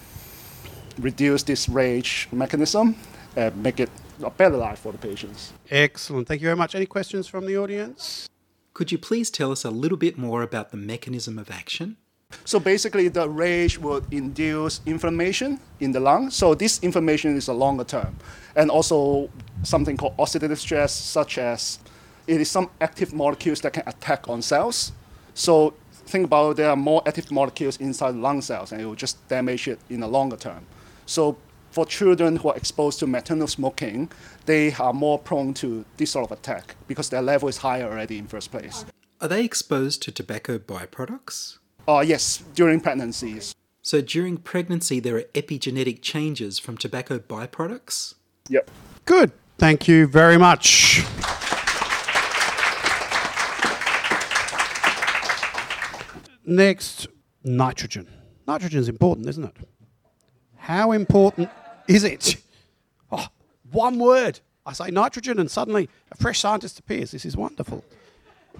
reduce 0.99 1.43
this 1.43 1.69
rage 1.69 2.29
mechanism 2.33 2.97
and 3.37 3.57
make 3.63 3.81
it 3.81 3.91
a 4.23 4.31
better 4.31 4.57
life 4.57 4.79
for 4.79 4.93
the 4.93 4.99
patients. 4.99 5.53
Excellent. 5.71 6.27
Thank 6.27 6.41
you 6.41 6.47
very 6.47 6.57
much. 6.57 6.75
Any 6.75 6.87
questions 6.87 7.27
from 7.27 7.47
the 7.47 7.57
audience? 7.57 8.29
Could 8.75 8.93
you 8.93 8.99
please 8.99 9.31
tell 9.31 9.53
us 9.53 9.65
a 9.65 9.71
little 9.71 9.99
bit 9.99 10.19
more 10.19 10.43
about 10.43 10.71
the 10.71 10.77
mechanism 10.77 11.39
of 11.39 11.51
action? 11.51 11.97
So 12.45 12.59
basically, 12.59 13.09
the 13.09 13.29
rage 13.29 13.79
would 13.79 14.05
induce 14.13 14.81
inflammation 14.85 15.61
in 15.81 15.93
the 15.93 16.01
lung. 16.01 16.29
So 16.31 16.55
this 16.55 16.81
inflammation 16.83 17.37
is 17.37 17.49
a 17.49 17.53
longer 17.53 17.85
term, 17.85 18.17
and 18.57 18.71
also 18.71 19.31
something 19.63 19.97
called 19.97 20.17
oxidative 20.17 20.59
stress, 20.59 20.93
such 20.93 21.39
as 21.39 21.79
it 22.27 22.41
is 22.41 22.51
some 22.51 22.71
active 22.81 23.13
molecules 23.13 23.61
that 23.61 23.73
can 23.73 23.83
attack 23.87 24.29
on 24.29 24.43
cells. 24.43 24.93
So 25.35 25.75
think 26.07 26.25
about 26.27 26.57
there 26.57 26.71
are 26.71 26.77
more 26.77 27.03
active 27.07 27.31
molecules 27.31 27.77
inside 27.79 28.15
lung 28.15 28.43
cells, 28.43 28.73
and 28.73 28.81
it 28.81 28.85
will 28.85 28.95
just 28.95 29.27
damage 29.29 29.69
it 29.69 29.79
in 29.91 30.01
the 30.01 30.09
longer 30.09 30.37
term. 30.37 30.67
So 31.07 31.37
for 31.71 31.85
children 31.85 32.37
who 32.37 32.49
are 32.49 32.57
exposed 32.57 32.99
to 33.01 33.07
maternal 33.07 33.47
smoking, 33.47 34.11
they 34.47 34.73
are 34.75 34.93
more 34.93 35.19
prone 35.19 35.53
to 35.55 35.85
this 35.99 36.13
sort 36.13 36.25
of 36.25 36.33
attack 36.39 36.75
because 36.89 37.11
their 37.11 37.23
level 37.23 37.49
is 37.49 37.59
higher 37.59 37.85
already 37.85 38.19
in 38.19 38.27
first 38.27 38.51
place. 38.51 38.85
Are 39.21 39.29
they 39.29 39.45
exposed 39.45 40.03
to 40.03 40.13
tobacco 40.13 40.59
byproducts? 40.59 41.59
Uh, 41.89 42.03
yes, 42.07 42.43
during 42.55 42.81
pregnancies. 42.81 43.55
So 43.83 44.01
during 44.01 44.39
pregnancy, 44.39 45.01
there 45.01 45.17
are 45.17 45.23
epigenetic 45.35 46.03
changes 46.03 46.59
from 46.59 46.77
tobacco 46.77 47.19
byproducts? 47.19 48.15
Yep. 48.49 48.71
Good. 49.05 49.33
Thank 49.59 49.87
you 49.87 50.07
very 50.07 50.37
much. 50.37 51.05
Next, 56.47 57.09
nitrogen. 57.43 58.07
Nitrogen 58.47 58.79
is 58.79 58.89
important, 58.89 59.29
isn't 59.29 59.45
it? 59.45 59.57
How 60.57 60.93
important 60.93 61.51
is 61.89 62.05
it? 62.05 62.37
Oh, 63.11 63.27
one 63.73 63.99
word. 63.99 64.41
I 64.65 64.73
say 64.73 64.91
nitrogen, 64.91 65.39
and 65.41 65.51
suddenly 65.51 65.89
a 66.11 66.17
fresh 66.17 66.41
scientist 66.41 66.79
appears. 66.79 67.11
This 67.11 67.25
is 67.25 67.37
wonderful. 67.37 67.85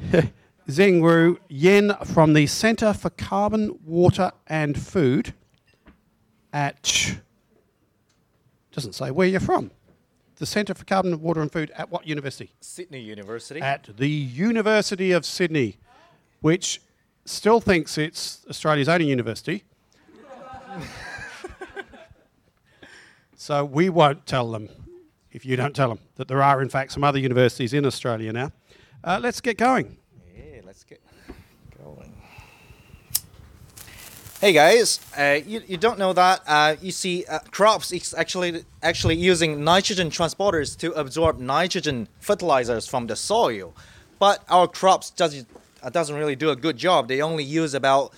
Zhengru 0.69 1.39
Yen 1.49 1.95
from 2.05 2.33
the 2.33 2.47
Centre 2.47 2.93
for 2.93 3.11
Carbon, 3.11 3.79
Water 3.85 4.33
and 4.49 4.81
Food 4.81 5.33
at. 6.53 7.17
Doesn't 8.73 8.95
say 8.95 9.11
where 9.11 9.29
you're 9.29 9.41
from. 9.41 9.71
The 10.37 10.47
Centre 10.47 10.75
for 10.75 10.85
Carbon, 10.85 11.21
Water 11.21 11.41
and 11.41 11.51
Food 11.51 11.71
at 11.77 11.91
what 11.91 12.07
university? 12.07 12.51
Sydney 12.61 13.01
University. 13.01 13.61
At 13.61 13.89
the 13.97 14.09
University 14.09 15.13
of 15.13 15.25
Sydney, 15.25 15.79
which 16.41 16.81
still 17.27 17.61
thinks 17.61 17.99
it's 17.99 18.45
Australia's 18.49 18.89
only 18.89 19.07
university. 19.07 19.65
so 23.37 23.65
we 23.65 23.89
won't 23.89 24.27
tell 24.27 24.51
them, 24.51 24.69
if 25.33 25.45
you 25.45 25.57
don't 25.57 25.75
tell 25.75 25.89
them, 25.89 25.99
that 26.17 26.29
there 26.29 26.43
are 26.43 26.63
in 26.63 26.69
fact 26.69 26.93
some 26.93 27.05
other 27.05 27.19
universities 27.19 27.73
in 27.73 27.85
Australia 27.85 28.33
now. 28.33 28.53
Uh, 29.05 29.19
let's 29.23 29.41
get 29.41 29.59
going. 29.59 29.97
yeah, 30.35 30.61
let's 30.65 30.85
get 30.85 31.01
going. 31.85 32.13
Hey 34.41 34.53
guys, 34.53 35.01
uh, 35.17 35.39
you, 35.47 35.63
you 35.67 35.77
don't 35.77 35.99
know 35.99 36.13
that 36.13 36.43
uh, 36.47 36.77
you 36.81 36.93
see 36.93 37.25
uh, 37.25 37.39
crops 37.51 37.91
is 37.91 38.15
actually 38.15 38.65
actually 38.83 39.17
using 39.17 39.65
nitrogen 39.65 40.11
transporters 40.11 40.77
to 40.79 40.93
absorb 40.93 41.39
nitrogen 41.39 42.09
fertilizers 42.21 42.87
from 42.87 43.07
the 43.07 43.17
soil, 43.17 43.75
but 44.19 44.45
our 44.49 44.69
crops 44.69 45.11
doesn't 45.11 45.49
uh, 45.55 45.59
doesn't 45.93 46.17
really 46.17 46.37
do 46.37 46.51
a 46.51 46.57
good 46.57 46.77
job. 46.77 47.09
They 47.09 47.21
only 47.21 47.45
use 47.45 47.75
about 47.75 48.13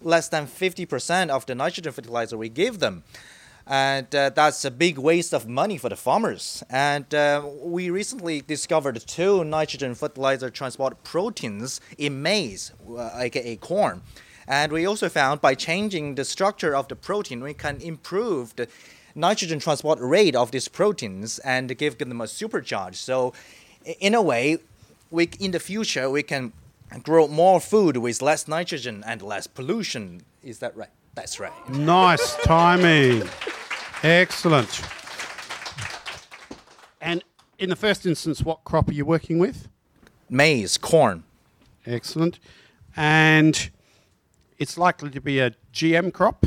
less 0.00 0.28
than 0.28 0.46
50% 0.46 1.30
of 1.30 1.46
the 1.46 1.54
nitrogen 1.54 1.92
fertilizer 1.92 2.36
we 2.36 2.48
give 2.48 2.78
them. 2.78 3.04
And 3.66 4.14
uh, 4.14 4.30
that's 4.30 4.64
a 4.64 4.70
big 4.70 4.98
waste 4.98 5.32
of 5.32 5.48
money 5.48 5.78
for 5.78 5.88
the 5.88 5.96
farmers. 5.96 6.62
And 6.68 7.12
uh, 7.14 7.42
we 7.62 7.88
recently 7.88 8.42
discovered 8.42 9.00
two 9.06 9.42
nitrogen 9.42 9.94
fertilizer 9.94 10.50
transport 10.50 11.02
proteins 11.02 11.80
in 11.96 12.20
maize, 12.20 12.72
uh, 12.86 13.10
aka 13.14 13.56
corn. 13.56 14.02
And 14.46 14.70
we 14.70 14.84
also 14.84 15.08
found 15.08 15.40
by 15.40 15.54
changing 15.54 16.16
the 16.16 16.24
structure 16.26 16.76
of 16.76 16.88
the 16.88 16.96
protein, 16.96 17.42
we 17.42 17.54
can 17.54 17.80
improve 17.80 18.54
the 18.56 18.68
nitrogen 19.14 19.58
transport 19.58 19.98
rate 20.00 20.36
of 20.36 20.50
these 20.50 20.68
proteins 20.68 21.38
and 21.38 21.76
give 21.78 21.96
them 21.96 22.20
a 22.20 22.24
supercharge. 22.24 22.96
So, 22.96 23.32
in 24.00 24.14
a 24.14 24.20
way, 24.20 24.58
we 25.10 25.30
in 25.40 25.52
the 25.52 25.60
future 25.60 26.10
we 26.10 26.22
can 26.22 26.52
grow 27.02 27.26
more 27.28 27.60
food 27.60 27.96
with 27.96 28.22
less 28.22 28.46
nitrogen 28.46 29.02
and 29.06 29.22
less 29.22 29.46
pollution. 29.46 30.22
Is 30.42 30.58
that 30.58 30.76
right? 30.76 30.90
That's 31.14 31.40
right. 31.40 31.52
Nice 31.70 32.36
timing. 32.44 33.28
Excellent. 34.02 34.80
And 37.00 37.24
in 37.58 37.70
the 37.70 37.76
first 37.76 38.06
instance, 38.06 38.42
what 38.42 38.64
crop 38.64 38.88
are 38.88 38.92
you 38.92 39.04
working 39.04 39.38
with? 39.38 39.68
Maize, 40.28 40.76
corn. 40.78 41.24
Excellent. 41.86 42.38
And 42.96 43.70
it's 44.58 44.78
likely 44.78 45.10
to 45.10 45.20
be 45.20 45.40
a 45.40 45.52
GM 45.72 46.12
crop. 46.12 46.44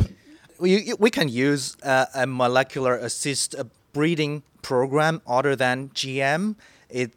We, 0.59 0.93
we 0.99 1.11
can 1.11 1.29
use 1.29 1.77
uh, 1.83 2.05
a 2.15 2.25
molecular 2.25 2.95
assist 2.95 3.55
breeding 3.93 4.43
program 4.61 5.21
other 5.27 5.55
than 5.55 5.89
GM. 5.89 6.55
It 6.89 7.13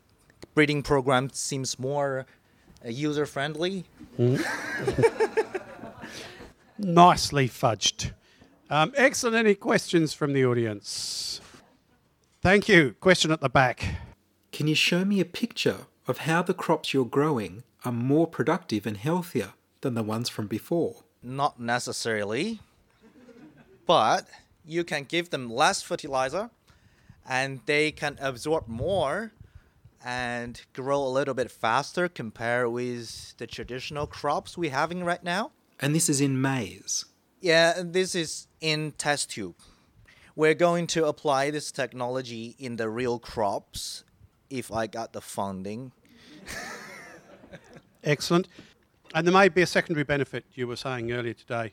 breeding 0.54 0.82
program 0.82 1.30
seems 1.30 1.78
more 1.78 2.26
user 2.84 3.26
friendly. 3.26 3.84
Nicely 6.78 7.48
fudged. 7.48 8.12
Um, 8.70 8.92
excellent. 8.96 9.36
Any 9.36 9.54
questions 9.54 10.14
from 10.14 10.32
the 10.32 10.44
audience? 10.44 11.40
Thank 12.40 12.68
you. 12.68 12.94
Question 13.00 13.30
at 13.32 13.40
the 13.40 13.48
back. 13.50 13.96
Can 14.52 14.66
you 14.66 14.74
show 14.74 15.04
me 15.04 15.20
a 15.20 15.24
picture 15.24 15.86
of 16.06 16.18
how 16.18 16.42
the 16.42 16.54
crops 16.54 16.94
you're 16.94 17.04
growing 17.04 17.64
are 17.84 17.92
more 17.92 18.26
productive 18.26 18.86
and 18.86 18.96
healthier 18.96 19.52
than 19.80 19.94
the 19.94 20.02
ones 20.02 20.28
from 20.28 20.46
before? 20.46 21.04
Not 21.22 21.60
necessarily, 21.60 22.60
but 23.86 24.28
you 24.64 24.84
can 24.84 25.04
give 25.04 25.30
them 25.30 25.50
less 25.50 25.82
fertilizer 25.82 26.50
and 27.28 27.60
they 27.66 27.92
can 27.92 28.16
absorb 28.20 28.66
more 28.68 29.32
and 30.04 30.60
grow 30.72 31.02
a 31.02 31.08
little 31.08 31.34
bit 31.34 31.50
faster 31.50 32.08
compared 32.08 32.70
with 32.70 33.36
the 33.38 33.46
traditional 33.46 34.06
crops 34.06 34.56
we're 34.56 34.70
having 34.70 35.04
right 35.04 35.22
now. 35.22 35.50
And 35.78 35.94
this 35.94 36.08
is 36.08 36.20
in 36.20 36.40
maize. 36.40 37.04
Yeah, 37.40 37.82
this 37.84 38.14
is 38.14 38.46
in 38.60 38.92
test 38.92 39.30
tube. 39.30 39.56
We're 40.36 40.54
going 40.54 40.86
to 40.88 41.06
apply 41.06 41.50
this 41.50 41.72
technology 41.72 42.54
in 42.58 42.76
the 42.76 42.88
real 42.88 43.18
crops 43.18 44.04
if 44.48 44.72
I 44.72 44.86
got 44.86 45.12
the 45.12 45.20
funding. 45.20 45.92
Excellent. 48.04 48.48
And 49.14 49.26
there 49.26 49.32
may 49.32 49.48
be 49.48 49.62
a 49.62 49.66
secondary 49.66 50.04
benefit 50.04 50.44
you 50.54 50.66
were 50.66 50.76
saying 50.76 51.12
earlier 51.12 51.34
today. 51.34 51.72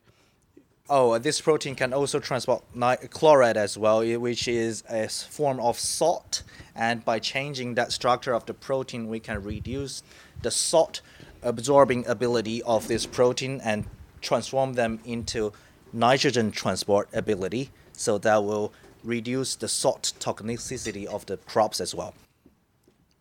Oh, 0.89 1.11
uh, 1.11 1.19
this 1.19 1.41
protein 1.41 1.75
can 1.75 1.93
also 1.93 2.19
transport 2.19 2.63
ni- 2.73 2.95
chloride 3.09 3.57
as 3.57 3.77
well, 3.77 4.05
which 4.19 4.47
is 4.47 4.83
a 4.89 5.09
form 5.09 5.59
of 5.59 5.77
salt. 5.77 6.43
And 6.75 7.03
by 7.03 7.19
changing 7.19 7.75
that 7.75 7.91
structure 7.91 8.33
of 8.33 8.45
the 8.45 8.53
protein, 8.53 9.09
we 9.09 9.19
can 9.19 9.43
reduce 9.43 10.01
the 10.41 10.51
salt 10.51 11.01
absorbing 11.43 12.07
ability 12.07 12.63
of 12.63 12.87
this 12.87 13.05
protein 13.05 13.59
and 13.63 13.85
transform 14.21 14.73
them 14.73 14.99
into 15.03 15.51
nitrogen 15.91 16.51
transport 16.51 17.09
ability. 17.13 17.69
So 17.91 18.17
that 18.19 18.43
will 18.43 18.71
reduce 19.03 19.55
the 19.55 19.67
salt 19.67 20.13
toxicity 20.19 21.05
of 21.05 21.25
the 21.25 21.35
crops 21.35 21.81
as 21.81 21.93
well. 21.93 22.13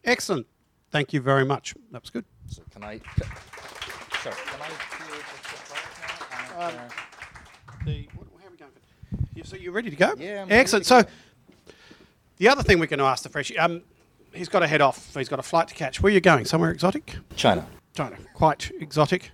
Excellent. 0.04 0.46
Thank 0.92 1.12
you 1.12 1.20
very 1.20 1.44
much. 1.44 1.74
That 1.90 2.02
was 2.02 2.10
good. 2.10 2.24
So 2.48 2.62
can 2.72 2.84
I? 2.84 3.00
Sorry, 4.22 4.36
can 4.46 4.60
I 4.62 4.68
do 6.78 7.15
the 7.86 7.92
product 7.92 7.92
now? 7.92 7.92
And, 7.92 8.04
The, 8.04 8.08
what, 8.18 8.26
how 8.42 8.48
are 8.48 8.50
we 8.50 8.56
going? 8.56 8.70
You, 9.34 9.44
so 9.44 9.56
you're 9.56 9.72
ready 9.72 9.90
to 9.90 9.96
go? 9.96 10.14
Yeah, 10.18 10.42
I'm 10.42 10.52
Excellent. 10.52 10.86
ready 10.86 11.06
So 11.06 11.10
the 12.38 12.48
other 12.48 12.62
thing 12.62 12.78
we're 12.78 12.86
going 12.86 12.98
to 12.98 13.04
ask 13.04 13.22
the 13.22 13.28
freshie, 13.28 13.58
um, 13.58 13.82
he's 14.32 14.48
got 14.48 14.60
to 14.60 14.66
head 14.66 14.80
off. 14.80 15.14
He's 15.14 15.28
got 15.28 15.38
a 15.38 15.42
flight 15.42 15.68
to 15.68 15.74
catch. 15.74 16.02
Where 16.02 16.10
are 16.10 16.14
you 16.14 16.20
going? 16.20 16.44
Somewhere 16.44 16.70
exotic? 16.70 17.16
China. 17.36 17.66
China. 17.94 18.16
Quite 18.34 18.70
exotic. 18.80 19.30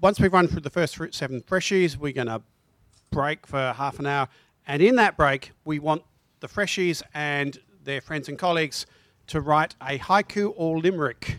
Once 0.00 0.20
we've 0.20 0.32
run 0.32 0.46
through 0.48 0.60
the 0.60 0.70
first 0.70 0.96
fr- 0.96 1.06
seven 1.10 1.40
freshies, 1.42 1.96
we're 1.96 2.12
going 2.12 2.26
to 2.28 2.42
break 3.10 3.46
for 3.46 3.72
half 3.76 3.98
an 3.98 4.06
hour. 4.06 4.28
And 4.66 4.82
in 4.82 4.96
that 4.96 5.16
break, 5.16 5.52
we 5.64 5.78
want 5.78 6.02
the 6.40 6.48
freshies 6.48 7.02
and 7.14 7.58
their 7.84 8.00
friends 8.00 8.28
and 8.28 8.38
colleagues 8.38 8.86
to 9.28 9.40
write 9.40 9.74
a 9.80 9.98
haiku 9.98 10.52
or 10.56 10.78
limerick 10.78 11.38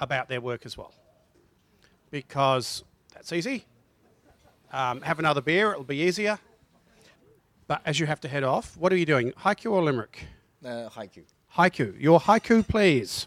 about 0.00 0.28
their 0.28 0.40
work 0.40 0.64
as 0.66 0.76
well. 0.76 0.92
Because 2.10 2.84
that's 3.12 3.32
easy. 3.32 3.64
Um, 4.76 5.00
have 5.00 5.18
another 5.18 5.40
beer, 5.40 5.70
it'll 5.72 5.84
be 5.84 6.02
easier. 6.02 6.38
But 7.66 7.80
as 7.86 7.98
you 7.98 8.04
have 8.04 8.20
to 8.20 8.28
head 8.28 8.44
off, 8.44 8.76
what 8.76 8.92
are 8.92 8.96
you 8.96 9.06
doing? 9.06 9.32
Haiku 9.32 9.72
or 9.72 9.82
limerick? 9.82 10.26
Uh, 10.62 10.90
haiku. 10.90 11.22
Haiku. 11.56 11.98
Your 11.98 12.20
haiku, 12.20 12.66
please. 12.68 13.26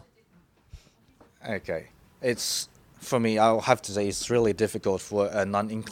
Okay. 1.49 1.87
It's 2.21 2.69
for 2.99 3.19
me. 3.19 3.39
I'll 3.39 3.61
have 3.61 3.81
to 3.83 3.91
say 3.91 4.07
it's 4.07 4.29
really 4.29 4.53
difficult 4.53 5.01
for 5.01 5.27
a 5.33 5.43
non 5.43 5.83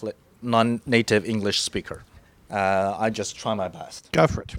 non-native 0.43 1.25
English 1.25 1.61
speaker. 1.61 2.03
Uh, 2.51 2.95
I 2.99 3.09
just 3.09 3.35
try 3.35 3.55
my 3.55 3.67
best. 3.67 4.11
Go 4.11 4.27
for 4.27 4.41
it. 4.43 4.53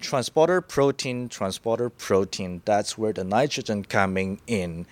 Transporter 0.00 0.62
protein, 0.62 1.28
transporter 1.28 1.90
protein. 1.90 2.62
That's 2.64 2.96
where 2.96 3.12
the 3.12 3.22
nitrogen 3.22 3.84
coming 3.84 4.40
in. 4.46 4.86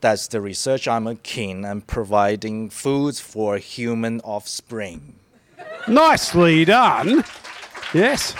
That's 0.00 0.28
the 0.28 0.40
research 0.40 0.86
I'm 0.86 1.06
a 1.06 1.16
keen 1.16 1.64
and 1.64 1.86
providing 1.86 2.70
foods 2.70 3.18
for 3.20 3.58
human 3.58 4.20
offspring. 4.20 5.16
Nicely 5.88 6.64
done. 6.64 7.24
Yes. 7.92 8.34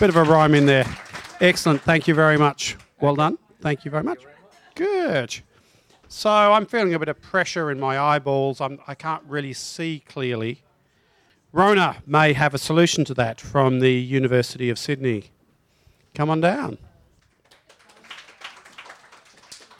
Bit 0.00 0.08
of 0.08 0.16
a 0.16 0.24
rhyme 0.24 0.54
in 0.54 0.66
there. 0.66 0.86
Excellent. 1.40 1.82
Thank 1.82 2.08
you 2.08 2.14
very 2.14 2.36
much. 2.36 2.76
Well 3.00 3.14
done. 3.14 3.38
Thank 3.60 3.84
you 3.84 3.90
very 3.90 4.02
much. 4.02 4.24
Good. 4.74 5.40
So 6.08 6.30
I'm 6.30 6.66
feeling 6.66 6.94
a 6.94 6.98
bit 6.98 7.08
of 7.08 7.20
pressure 7.20 7.70
in 7.70 7.78
my 7.78 7.98
eyeballs. 7.98 8.60
I'm, 8.60 8.80
I 8.86 8.94
can't 8.94 9.22
really 9.28 9.52
see 9.52 10.02
clearly. 10.08 10.62
Rona 11.52 11.96
may 12.06 12.32
have 12.32 12.54
a 12.54 12.58
solution 12.58 13.04
to 13.04 13.14
that 13.14 13.40
from 13.40 13.80
the 13.80 13.92
University 13.92 14.68
of 14.68 14.78
Sydney. 14.78 15.30
Come 16.14 16.30
on 16.30 16.40
down. 16.40 16.78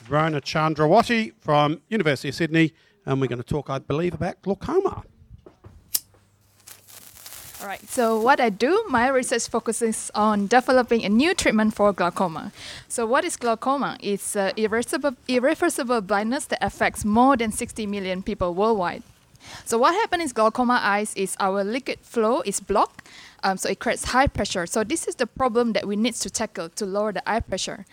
Rona 0.09 0.41
Chandrawati 0.41 1.33
from 1.39 1.81
University 1.87 2.29
of 2.29 2.35
Sydney, 2.35 2.73
and 3.05 3.21
we're 3.21 3.27
going 3.27 3.41
to 3.41 3.47
talk, 3.47 3.69
I 3.69 3.79
believe, 3.79 4.13
about 4.13 4.41
glaucoma. 4.41 5.03
All 7.61 7.67
right, 7.67 7.89
so 7.89 8.19
what 8.19 8.39
I 8.39 8.49
do, 8.49 8.85
my 8.87 9.09
research 9.09 9.49
focuses 9.49 10.09
on 10.15 10.47
developing 10.47 11.03
a 11.03 11.09
new 11.09 11.33
treatment 11.33 11.73
for 11.73 11.91
glaucoma. 11.91 12.53
So, 12.87 13.05
what 13.05 13.25
is 13.25 13.35
glaucoma? 13.35 13.97
It's 13.99 14.37
uh, 14.37 14.53
irreversible, 14.55 15.17
irreversible 15.27 15.99
blindness 15.99 16.45
that 16.45 16.63
affects 16.63 17.03
more 17.03 17.35
than 17.35 17.51
60 17.51 17.85
million 17.85 18.23
people 18.23 18.53
worldwide. 18.53 19.03
So, 19.65 19.77
what 19.77 19.93
happens 19.93 20.23
in 20.23 20.29
glaucoma 20.29 20.79
eyes 20.81 21.13
is 21.15 21.35
our 21.41 21.65
liquid 21.65 21.99
flow 21.99 22.41
is 22.45 22.61
blocked, 22.61 23.09
um, 23.43 23.57
so 23.57 23.67
it 23.67 23.79
creates 23.79 24.05
high 24.05 24.27
pressure. 24.27 24.65
So, 24.65 24.85
this 24.85 25.05
is 25.05 25.15
the 25.15 25.27
problem 25.27 25.73
that 25.73 25.85
we 25.85 25.97
need 25.97 26.15
to 26.15 26.29
tackle 26.29 26.69
to 26.69 26.85
lower 26.85 27.11
the 27.11 27.29
eye 27.29 27.41
pressure. 27.41 27.85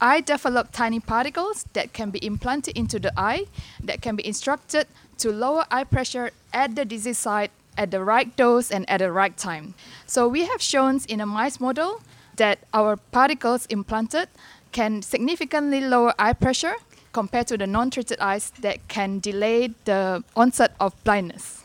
I 0.00 0.20
develop 0.20 0.72
tiny 0.72 1.00
particles 1.00 1.66
that 1.74 1.92
can 1.92 2.10
be 2.10 2.24
implanted 2.24 2.76
into 2.76 2.98
the 2.98 3.12
eye 3.16 3.46
that 3.82 4.00
can 4.00 4.16
be 4.16 4.26
instructed 4.26 4.86
to 5.18 5.30
lower 5.30 5.66
eye 5.70 5.84
pressure 5.84 6.30
at 6.52 6.74
the 6.74 6.84
disease 6.84 7.18
site 7.18 7.50
at 7.76 7.90
the 7.90 8.02
right 8.02 8.34
dose 8.36 8.70
and 8.70 8.88
at 8.88 8.98
the 8.98 9.12
right 9.12 9.36
time. 9.36 9.74
So 10.06 10.28
we 10.28 10.46
have 10.46 10.60
shown 10.60 11.00
in 11.08 11.20
a 11.20 11.26
mice 11.26 11.60
model 11.60 12.02
that 12.36 12.58
our 12.72 12.96
particles 12.96 13.66
implanted 13.66 14.28
can 14.72 15.02
significantly 15.02 15.80
lower 15.80 16.14
eye 16.18 16.32
pressure 16.32 16.74
compared 17.12 17.46
to 17.48 17.58
the 17.58 17.66
non-treated 17.66 18.20
eyes 18.20 18.50
that 18.60 18.86
can 18.88 19.18
delay 19.18 19.70
the 19.84 20.22
onset 20.36 20.74
of 20.78 20.94
blindness. 21.04 21.62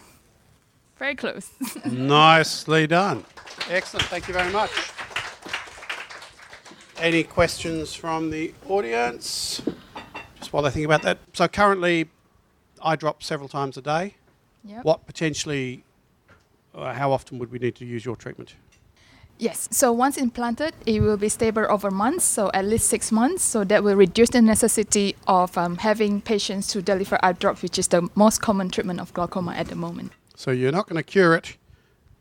Very 0.98 1.16
close. 1.16 1.50
Nicely 1.86 2.88
done. 2.88 3.26
Excellent. 3.70 4.08
Thank 4.08 4.28
you 4.28 4.34
very 4.34 4.52
much. 4.52 4.72
Any 6.98 7.24
questions 7.24 7.94
from 7.94 8.30
the 8.30 8.54
audience? 8.70 9.62
Just 10.38 10.54
while 10.54 10.64
they 10.64 10.70
think 10.70 10.86
about 10.86 11.02
that. 11.02 11.18
So 11.34 11.48
currently, 11.48 12.10
I 12.82 12.96
drop 12.96 13.22
several 13.22 13.50
times 13.50 13.78
a 13.78 13.82
day. 13.82 14.16
Yep. 14.64 14.86
What 14.86 15.06
potentially, 15.06 15.84
uh, 16.74 16.94
how 16.94 17.12
often 17.12 17.38
would 17.40 17.52
we 17.52 17.60
need 17.60 17.76
to 17.76 17.86
use 17.86 18.06
your 18.06 18.16
treatment? 18.16 18.56
Yes, 19.38 19.68
so 19.70 19.92
once 19.92 20.16
implanted, 20.18 20.74
it 20.86 21.02
will 21.02 21.18
be 21.18 21.28
stable 21.28 21.66
over 21.70 21.92
months, 21.92 22.24
so 22.24 22.50
at 22.54 22.64
least 22.64 22.88
six 22.88 23.12
months. 23.12 23.44
So 23.44 23.66
that 23.66 23.84
will 23.84 23.96
reduce 23.96 24.30
the 24.30 24.42
necessity 24.42 25.18
of 25.28 25.58
um, 25.58 25.78
having 25.78 26.22
patients 26.22 26.68
to 26.68 26.82
deliver 26.82 27.20
eye 27.22 27.34
drops, 27.34 27.62
which 27.62 27.78
is 27.78 27.90
the 27.90 28.10
most 28.16 28.42
common 28.42 28.70
treatment 28.70 29.02
of 29.02 29.14
glaucoma 29.14 29.54
at 29.54 29.68
the 29.68 29.76
moment. 29.76 30.14
So 30.36 30.52
you're 30.52 30.72
not 30.72 30.88
going 30.88 30.96
to 30.98 31.04
cure 31.04 31.36
it, 31.36 31.58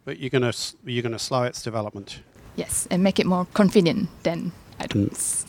but 0.04 0.18
you're 0.18 0.30
going 0.30 0.50
to 0.50 0.56
you're 0.84 1.02
going 1.02 1.12
to 1.12 1.18
slow 1.20 1.44
its 1.44 1.62
development. 1.62 2.20
Yes, 2.56 2.88
and 2.90 3.02
make 3.02 3.20
it 3.20 3.26
more 3.26 3.46
convenient 3.54 4.08
than 4.24 4.52
eye 4.80 4.87
drops. 4.87 5.46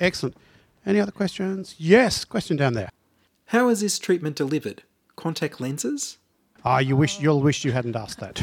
Excellent. 0.00 0.36
Any 0.84 1.00
other 1.00 1.12
questions? 1.12 1.74
Yes, 1.78 2.24
question 2.24 2.56
down 2.56 2.74
there. 2.74 2.90
How 3.46 3.68
is 3.68 3.80
this 3.80 3.98
treatment 3.98 4.36
delivered? 4.36 4.82
Contact 5.16 5.60
lenses? 5.60 6.18
Ah, 6.64 6.78
you 6.78 6.96
wish 6.96 7.20
you'll 7.20 7.40
wish 7.40 7.64
you 7.64 7.72
hadn't 7.72 7.94
asked 7.94 8.18
that. 8.20 8.36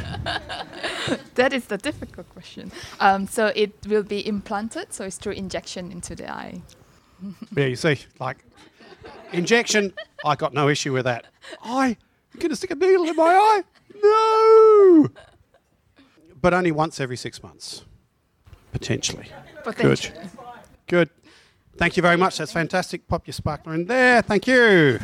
that 1.36 1.52
is 1.52 1.66
the 1.66 1.78
difficult 1.78 2.30
question. 2.30 2.72
Um, 3.00 3.28
so 3.28 3.48
it 3.56 3.74
will 3.88 4.04
be 4.04 4.26
implanted, 4.26 4.94
so 4.94 5.04
it's 5.04 5.18
through 5.18 5.34
injection 5.34 5.92
into 5.92 6.16
the 6.16 6.32
eye. 6.32 6.62
yeah, 7.56 7.66
you 7.66 7.76
see, 7.76 8.00
like 8.20 8.46
injection. 9.34 9.94
I 10.26 10.36
got 10.36 10.54
no 10.54 10.70
issue 10.70 10.94
with 10.94 11.04
that. 11.04 11.26
I 11.64 11.98
you're 12.34 12.40
going 12.40 12.50
to 12.50 12.56
stick 12.56 12.72
a 12.72 12.76
needle 12.76 13.06
in 13.08 13.16
my 13.16 13.24
eye? 13.24 13.64
No. 14.04 15.10
but 16.42 16.54
only 16.54 16.72
once 16.72 17.00
every 17.00 17.16
six 17.16 17.44
months, 17.44 17.86
potentially. 18.74 19.30
Potentially. 19.64 20.18
Good. 20.18 20.30
Good. 20.88 21.10
Thank 21.78 21.96
you 21.96 22.04
very 22.04 22.18
much. 22.18 22.38
That's 22.38 22.52
fantastic. 22.52 23.08
Pop 23.08 23.26
your 23.26 23.34
sparkler 23.34 23.74
in 23.74 23.86
there. 23.86 24.22
Thank 24.22 24.48
you. 24.48 25.00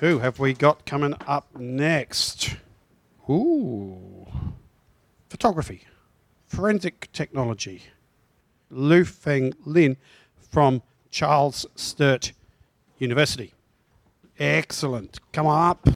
Who 0.00 0.18
have 0.18 0.38
we 0.38 0.54
got 0.54 0.86
coming 0.86 1.14
up 1.26 1.54
next? 1.56 2.56
Ooh. 3.28 4.26
Photography, 5.28 5.82
forensic 6.46 7.10
technology. 7.12 7.82
Xufeng 8.72 9.54
Lin 9.64 9.96
from 10.50 10.82
Charles 11.10 11.66
Sturt 11.74 12.32
University. 12.98 13.52
Excellent. 14.38 15.20
Come 15.32 15.46
on 15.46 15.70
up. 15.70 15.88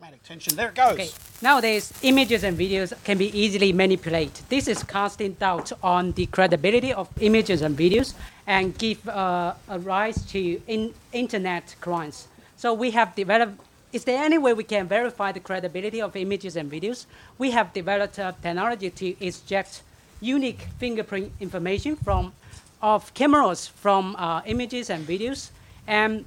Dramatic 0.00 0.22
tension. 0.22 0.56
There 0.56 0.68
it 0.68 0.74
goes. 0.74 0.92
Okay. 0.94 1.10
Nowadays, 1.42 1.92
images 2.00 2.42
and 2.42 2.56
videos 2.58 2.94
can 3.04 3.18
be 3.18 3.38
easily 3.38 3.70
manipulated. 3.70 4.32
This 4.48 4.66
is 4.66 4.82
casting 4.82 5.34
doubt 5.34 5.72
on 5.82 6.12
the 6.12 6.24
credibility 6.24 6.90
of 6.90 7.10
images 7.20 7.60
and 7.60 7.76
videos 7.76 8.14
and 8.46 8.76
give 8.78 9.06
uh, 9.06 9.52
a 9.68 9.78
rise 9.78 10.24
to 10.32 10.62
in 10.66 10.94
internet 11.12 11.76
crimes. 11.82 12.28
So 12.56 12.72
we 12.72 12.92
have 12.92 13.14
developed. 13.14 13.60
Is 13.92 14.04
there 14.04 14.24
any 14.24 14.38
way 14.38 14.54
we 14.54 14.64
can 14.64 14.88
verify 14.88 15.32
the 15.32 15.40
credibility 15.40 16.00
of 16.00 16.16
images 16.16 16.56
and 16.56 16.72
videos? 16.72 17.04
We 17.36 17.50
have 17.50 17.74
developed 17.74 18.16
a 18.16 18.34
technology 18.40 18.88
to 18.88 19.26
extract 19.26 19.82
unique 20.22 20.66
fingerprint 20.78 21.30
information 21.40 21.96
from 21.96 22.32
of 22.80 23.12
cameras 23.12 23.66
from 23.66 24.16
uh, 24.16 24.40
images 24.46 24.88
and 24.88 25.06
videos, 25.06 25.50
and 25.86 26.24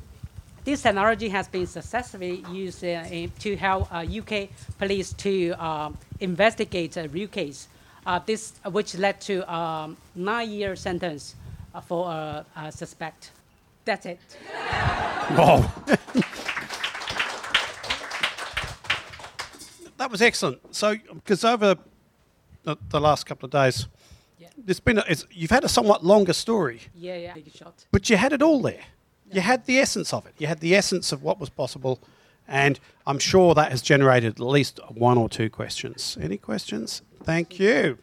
this 0.65 0.82
technology 0.82 1.30
has 1.30 1.47
been 1.47 1.67
successfully 1.67 2.43
used 2.52 2.84
uh, 2.84 3.04
in, 3.12 3.32
to 3.39 3.56
help 3.56 3.93
uh, 3.93 4.06
UK 4.06 4.49
police 4.78 5.13
to 5.13 5.52
um, 5.63 5.97
investigate 6.19 6.97
a 6.97 7.08
real 7.10 7.28
case. 7.28 7.67
Uh, 8.06 8.19
this, 8.26 8.54
which 8.71 8.95
led 8.95 9.19
to 9.21 9.49
um, 9.54 9.95
nine-year 10.15 10.76
sentence 10.76 11.36
uh, 11.73 11.80
for 11.80 12.10
a, 12.12 12.45
a 12.58 12.71
suspect. 12.71 13.32
That's 13.86 14.06
it. 14.06 14.19
Wow. 15.38 15.71
that 19.97 20.12
was 20.12 20.21
excellent. 20.21 20.76
So, 20.76 20.95
because 21.13 21.45
over 21.45 21.78
the, 22.63 22.76
the 22.89 22.99
last 22.99 23.26
couple 23.26 23.45
of 23.45 23.52
days, 23.52 23.88
Yeah. 24.38 24.49
there's 24.58 24.82
been 24.82 24.97
a, 24.97 25.04
it's, 25.08 25.26
you've 25.32 25.52
had 25.52 25.63
a 25.63 25.69
somewhat 25.69 26.04
longer 26.04 26.34
story, 26.34 26.82
Yeah, 26.93 27.15
yeah. 27.17 27.34
Big 27.36 27.52
shot. 27.56 27.86
but 27.91 28.10
you 28.10 28.17
had 28.17 28.34
it 28.34 28.41
all 28.41 28.62
there. 28.62 28.82
You 29.34 29.41
had 29.41 29.65
the 29.65 29.80
essence 29.80 30.13
of 30.13 30.26
it. 30.26 30.34
You 30.38 30.48
had 30.48 30.60
the 30.60 30.76
essence 30.76 31.12
of 31.12 31.24
what 31.24 31.39
was 31.39 31.50
possible, 31.50 32.00
and 32.48 32.80
I'm 33.08 33.19
sure 33.19 33.54
that 33.56 33.72
has 33.72 33.82
generated 33.82 34.34
at 34.34 34.39
least 34.39 34.80
one 34.89 35.17
or 35.17 35.30
two 35.30 35.50
questions. 35.50 36.17
Any 36.22 36.38
questions? 36.38 37.02
Thank 37.24 37.60
you. 37.60 37.98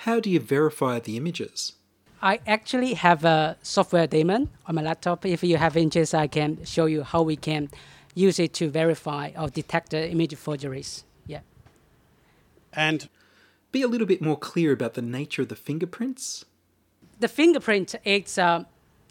How 0.00 0.20
do 0.20 0.28
you 0.30 0.40
verify 0.40 0.98
the 1.00 1.16
images? 1.16 1.72
I 2.22 2.40
actually 2.46 2.94
have 2.94 3.24
a 3.24 3.56
software 3.62 4.06
daemon 4.06 4.48
on 4.66 4.74
my 4.74 4.82
laptop. 4.82 5.24
If 5.26 5.42
you 5.42 5.56
have 5.58 5.76
interest, 5.76 6.14
I 6.14 6.26
can 6.26 6.64
show 6.64 6.86
you 6.86 7.02
how 7.02 7.22
we 7.22 7.36
can 7.36 7.68
use 8.14 8.38
it 8.38 8.52
to 8.54 8.68
verify 8.70 9.30
or 9.38 9.48
detect 9.48 9.90
the 9.90 10.10
image 10.10 10.34
forgeries. 10.34 11.04
Yeah. 11.26 11.40
And 12.72 13.08
Be 13.72 13.82
a 13.82 13.88
little 13.88 14.06
bit 14.06 14.22
more 14.22 14.38
clear 14.38 14.72
about 14.72 14.94
the 14.94 15.02
nature 15.02 15.42
of 15.42 15.48
the 15.48 15.56
fingerprints. 15.56 16.44
the 17.20 17.28
fingerprint 17.28 17.94
is 18.04 18.38
um, 18.38 18.66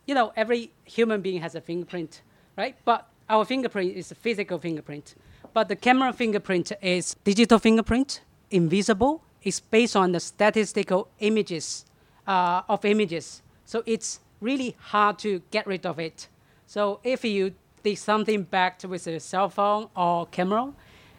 you 0.06 0.16
know 0.16 0.32
every 0.36 0.72
human 0.86 1.22
being 1.22 1.42
has 1.42 1.56
a 1.56 1.62
fingerprint 1.62 2.22
right? 2.58 2.76
But 2.86 3.08
our 3.30 3.46
fingerprint 3.46 3.96
is 3.96 4.12
a 4.12 4.16
physical 4.16 4.60
fingerprint. 4.60 5.16
But 5.54 5.68
the 5.68 5.76
camera 5.76 6.14
fingerprint 6.14 6.72
is 6.82 7.16
digital 7.24 7.60
fingerprint 7.60 8.22
invisible. 8.52 9.24
It's 9.42 9.60
based 9.60 9.96
on 9.96 10.12
the 10.12 10.20
statistical 10.20 11.08
images 11.20 11.86
uh, 12.28 12.62
of 12.68 12.86
images. 12.86 13.42
So 13.66 13.84
it's 13.86 14.20
really 14.42 14.76
hard 14.80 15.20
to 15.20 15.42
get 15.52 15.66
rid 15.68 15.86
of 15.86 16.00
it. 16.00 16.28
So 16.68 17.00
if 17.04 17.24
you 17.24 17.54
did 17.84 17.98
something 17.98 18.44
back 18.44 18.82
with 18.88 19.08
a 19.08 19.20
cell 19.20 19.50
phone 19.50 19.90
or 19.96 20.26
camera 20.28 20.74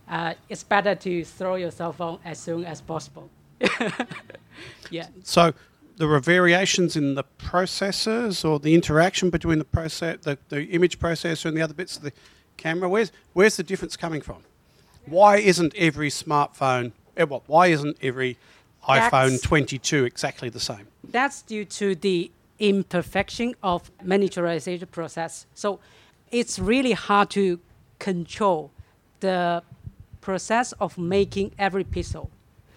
uh, 0.09 0.35
it's 0.49 0.63
better 0.63 0.95
to 0.95 1.25
throw 1.25 1.57
your 1.57 1.71
cell 1.71 1.93
phone 1.93 2.19
as 2.25 2.39
soon 2.39 2.65
as 2.65 2.81
possible. 2.81 3.29
Yeah. 4.91 5.09
So 5.23 5.53
there 5.97 6.11
are 6.13 6.21
variations 6.21 6.97
in 6.97 7.15
the 7.15 7.25
processors 7.39 8.49
or 8.49 8.59
the 8.59 8.75
interaction 8.75 9.31
between 9.31 9.59
the 9.59 9.65
process, 9.65 10.19
the, 10.23 10.39
the 10.49 10.65
image 10.67 10.99
processor 10.99 11.47
and 11.47 11.57
the 11.57 11.63
other 11.63 11.75
bits 11.75 11.97
of 11.97 12.03
the 12.03 12.13
camera. 12.57 12.89
Where's 12.89 13.13
where's 13.33 13.57
the 13.57 13.63
difference 13.63 13.97
coming 13.97 14.21
from? 14.21 14.43
Why 15.07 15.39
isn't 15.39 15.75
every 15.77 16.11
smartphone? 16.11 16.93
eh, 17.17 17.25
well, 17.25 17.43
Why 17.47 17.69
isn't 17.69 17.97
every 18.03 18.37
iPhone 18.89 19.11
That's- 19.11 19.41
22 19.41 20.05
exactly 20.05 20.49
the 20.49 20.61
same? 20.61 20.87
That's 21.05 21.43
due 21.43 21.65
to 21.65 21.95
the 21.95 22.31
imperfection 22.59 23.55
of 23.63 23.91
miniaturization 24.05 24.91
process. 24.91 25.47
So 25.55 25.81
it's 26.31 26.59
really 26.59 26.93
hard 26.93 27.31
to 27.31 27.61
control 27.99 28.71
the 29.21 29.63
process 30.21 30.73
of 30.73 30.99
making 30.99 31.53
every 31.59 31.85
pixel. 31.85 32.29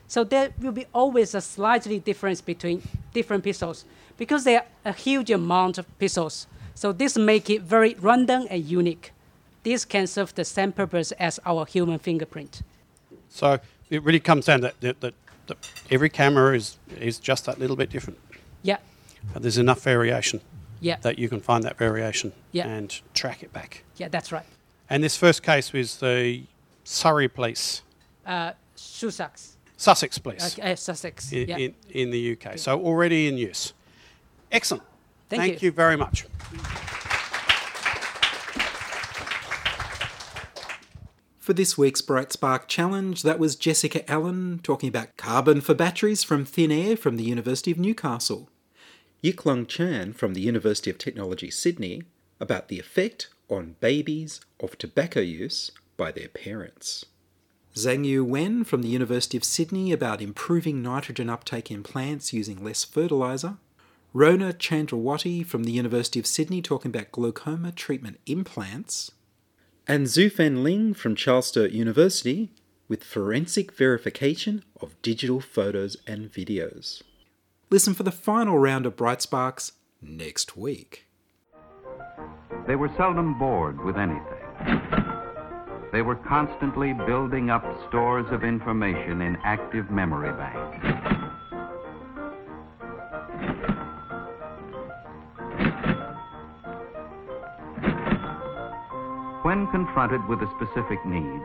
So 0.10 0.24
there 0.24 0.50
will 0.60 0.72
be 0.72 0.86
always 0.91 1.36
a 1.36 1.39
slightly 1.41 2.00
difference 2.00 2.41
between 2.41 2.82
different 3.13 3.43
pixels 3.43 3.86
because 4.17 4.43
there 4.43 4.62
are 4.86 4.89
a 4.89 4.93
huge 4.93 5.30
amount 5.32 5.78
of 5.78 5.86
pixels. 6.00 6.48
So 6.74 6.91
this 6.91 7.15
make 7.17 7.50
it 7.50 7.62
very 7.62 7.95
random 8.02 8.48
and 8.50 8.65
unique. 8.65 9.12
This 9.63 9.86
can 9.86 10.08
serve 10.08 10.34
the 10.34 10.43
same 10.45 10.72
purpose 10.72 11.12
as 11.19 11.39
our 11.45 11.65
human 11.65 12.00
fingerprint. 12.00 12.63
So 13.30 13.60
it 13.91 14.02
really 14.04 14.19
comes 14.19 14.45
down 14.45 14.62
that, 14.62 14.82
that, 14.82 15.00
that, 15.02 15.13
that 15.48 15.58
every 15.91 16.10
camera 16.10 16.56
is 16.56 16.78
is 17.00 17.19
just 17.19 17.45
that 17.45 17.60
little 17.60 17.76
bit 17.76 17.91
different. 17.91 18.17
Yeah, 18.63 18.78
And 19.36 19.43
there's 19.43 19.58
enough 19.60 19.84
variation 19.84 20.41
yeah, 20.82 20.98
that 21.02 21.19
you 21.19 21.30
can 21.30 21.39
find 21.39 21.63
that 21.65 21.78
variation 21.78 22.32
Yeah. 22.52 22.67
and 22.67 23.00
track 23.13 23.43
it 23.43 23.54
back. 23.54 23.84
yeah, 23.98 24.10
that's 24.10 24.32
right. 24.32 24.45
And 24.89 25.04
this 25.04 25.15
first 25.15 25.43
case 25.43 25.72
was 25.72 25.98
the 25.98 26.41
Surrey 26.84 27.28
Police, 27.28 27.84
Uh, 28.26 28.54
Sussex, 28.76 29.58
Sussex 29.80 30.18
Police. 30.18 30.60
uh, 30.60 30.63
uh, 30.63 30.76
Sussex. 30.76 31.32
in, 31.32 31.48
yeah. 31.48 31.58
in, 31.58 31.76
in 31.89 32.12
the 32.12 32.34
UK. 32.38 32.60
So 32.60 32.78
already 32.82 33.28
in 33.28 33.38
use. 33.38 33.72
Excellent. 34.52 34.84
Thank 35.30 35.62
you. 35.62 35.72
very 35.72 35.96
much. 35.96 36.26
For 41.39 41.54
this 41.54 41.78
week's 41.78 42.02
Bright 42.02 42.34
Spark 42.34 42.68
Challenge, 42.68 43.24
that 43.24 43.39
was 43.39 43.56
Jessica 43.56 44.10
Allen 44.12 44.60
talking 44.63 44.89
about 44.89 45.15
carbon 45.15 45.62
for 45.62 45.74
batteries 45.74 46.24
from 46.24 46.44
thin 46.44 46.74
air 46.74 46.98
from 46.98 47.15
the 47.15 47.24
University 47.24 47.72
of 47.72 47.80
Newcastle. 47.80 48.50
Yik 49.24 49.46
Lung 49.46 49.65
Chan 49.65 50.12
from 50.13 50.34
the 50.34 50.42
University 50.42 50.92
of 50.92 50.98
Technology 50.98 51.50
Sydney 51.50 52.04
about 52.42 52.68
the 52.68 52.80
effect 52.80 53.30
on 53.48 53.78
babies 53.80 54.42
of 54.60 54.78
tobacco 54.78 55.22
use 55.22 55.72
by 55.96 56.12
their 56.12 56.28
parents. 56.28 57.06
Zhang 57.80 58.04
Yu 58.06 58.26
Wen 58.26 58.65
from 58.65 58.82
the 58.82 58.89
University 58.89 59.38
of 59.38 59.44
Sydney 59.46 59.94
about 59.94 60.22
improving 60.22 60.82
nitrogen 60.82 61.30
uptake 61.30 61.72
in 61.72 61.82
plants 61.82 62.34
using 62.34 62.62
less 62.62 62.84
fertiliser. 62.84 63.56
Rona 64.12 64.52
Chandrawati 64.52 65.46
from 65.46 65.63
the 65.63 65.72
University 65.72 66.20
of 66.20 66.26
Sydney 66.26 66.62
talking 66.62 66.89
about 66.89 67.13
glaucoma 67.13 67.72
treatment 67.72 68.20
implants. 68.26 69.12
And 69.88 70.08
Xufeng 70.08 70.62
Lin 70.62 70.94
from 70.94 71.15
Charles 71.15 71.48
Sturt 71.48 71.72
University 71.72 72.52
with 72.89 73.02
forensic 73.02 73.72
verification 73.72 74.65
of 74.82 75.02
digital 75.02 75.39
photos 75.39 75.96
and 76.06 76.30
videos. 76.30 77.02
Listen 77.70 77.94
for 77.94 78.04
the 78.04 78.12
final 78.12 78.58
round 78.58 78.86
of 78.86 78.98
Bright 78.98 79.22
Sparks 79.22 79.72
next 80.02 80.58
week. 80.58 81.06
They 82.68 82.76
were 82.76 82.92
seldom 82.98 83.39
bored 83.39 83.82
with 83.86 83.96
anything. 83.96 84.99
They 85.91 86.04
were 86.04 86.15
constantly 86.15 86.93
building 86.93 87.49
up 87.49 87.63
stores 87.88 88.28
of 88.32 88.43
information 88.43 89.21
in 89.21 89.38
active 89.43 89.89
memory 89.89 90.32
banks. 90.32 90.86
When 99.43 99.65
confronted 99.71 100.23
with 100.28 100.39
a 100.43 100.52
specific 100.58 101.04
need, 101.08 101.41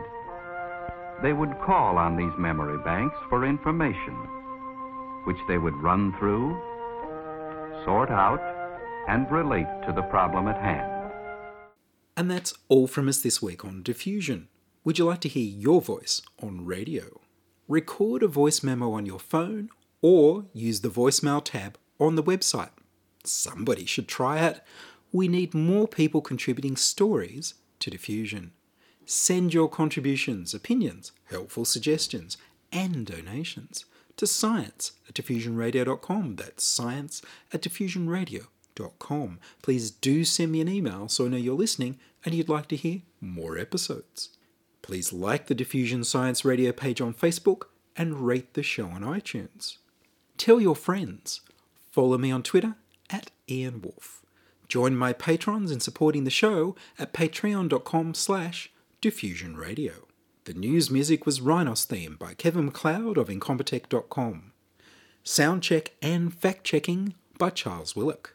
they 1.23 1.33
would 1.33 1.57
call 1.65 1.97
on 1.97 2.15
these 2.15 2.37
memory 2.37 2.77
banks 2.83 3.17
for 3.29 3.45
information, 3.45 4.13
which 5.23 5.39
they 5.47 5.57
would 5.57 5.75
run 5.81 6.13
through, 6.19 6.55
sort 7.83 8.11
out, 8.11 8.41
and 9.07 9.29
relate 9.31 9.65
to 9.87 9.93
the 9.93 10.03
problem 10.03 10.47
at 10.47 10.61
hand. 10.61 10.94
And 12.17 12.31
that's 12.31 12.53
all 12.69 12.87
from 12.87 13.09
us 13.09 13.21
this 13.21 13.41
week 13.41 13.65
on 13.65 13.83
Diffusion. 13.83 14.47
Would 14.85 14.97
you 14.97 15.05
like 15.05 15.19
to 15.21 15.29
hear 15.29 15.43
your 15.43 15.81
voice 15.81 16.21
on 16.41 16.65
radio? 16.65 17.19
Record 17.67 18.23
a 18.23 18.27
voice 18.27 18.63
memo 18.63 18.93
on 18.93 19.05
your 19.05 19.19
phone 19.19 19.69
or 20.01 20.45
use 20.53 20.81
the 20.81 20.89
voicemail 20.89 21.43
tab 21.43 21.77
on 21.99 22.15
the 22.15 22.23
website. 22.23 22.69
Somebody 23.25 23.85
should 23.85 24.07
try 24.07 24.39
it. 24.39 24.61
We 25.11 25.27
need 25.27 25.53
more 25.53 25.87
people 25.87 26.21
contributing 26.21 26.77
stories 26.77 27.55
to 27.79 27.89
Diffusion. 27.89 28.51
Send 29.05 29.53
your 29.53 29.67
contributions, 29.67 30.53
opinions, 30.53 31.11
helpful 31.25 31.65
suggestions, 31.65 32.37
and 32.71 33.05
donations 33.05 33.85
to 34.17 34.25
science 34.25 34.93
at 35.09 35.15
diffusionradio.com. 35.15 36.37
That's 36.37 36.63
science 36.63 37.21
at 37.51 37.61
diffusionradio.com. 37.61 38.54
Please 39.61 39.91
do 39.91 40.23
send 40.23 40.51
me 40.51 40.61
an 40.61 40.69
email 40.69 41.07
so 41.07 41.25
I 41.25 41.29
know 41.29 41.37
you're 41.37 41.55
listening 41.55 41.99
and 42.23 42.33
you'd 42.33 42.49
like 42.49 42.67
to 42.67 42.75
hear 42.75 43.01
more 43.21 43.57
episodes. 43.57 44.29
Please 44.81 45.11
like 45.11 45.47
the 45.47 45.55
Diffusion 45.55 46.03
Science 46.03 46.45
Radio 46.45 46.71
page 46.71 47.01
on 47.01 47.13
Facebook 47.13 47.63
and 47.95 48.27
rate 48.27 48.53
the 48.53 48.63
show 48.63 48.87
on 48.87 49.01
iTunes. 49.01 49.77
Tell 50.37 50.59
your 50.59 50.75
friends. 50.75 51.41
Follow 51.91 52.17
me 52.17 52.31
on 52.31 52.43
Twitter 52.43 52.75
at 53.09 53.31
Ian 53.49 53.81
Wolfe. 53.81 54.21
Join 54.67 54.95
my 54.95 55.13
patrons 55.13 55.71
in 55.71 55.79
supporting 55.79 56.23
the 56.23 56.29
show 56.29 56.75
at 56.99 57.13
patreon.com 57.13 58.13
slash 58.13 58.71
diffusionradio. 59.01 60.03
The 60.43 60.53
news 60.53 60.91
music 60.91 61.25
was 61.25 61.41
Rhinos 61.41 61.85
theme 61.85 62.17
by 62.19 62.33
Kevin 62.33 62.65
MacLeod 62.65 63.17
of 63.17 63.29
Incompetech.com. 63.29 64.51
Soundcheck 65.23 65.87
and 66.01 66.33
fact-checking 66.33 67.15
by 67.39 67.49
Charles 67.49 67.95
Willock. 67.95 68.34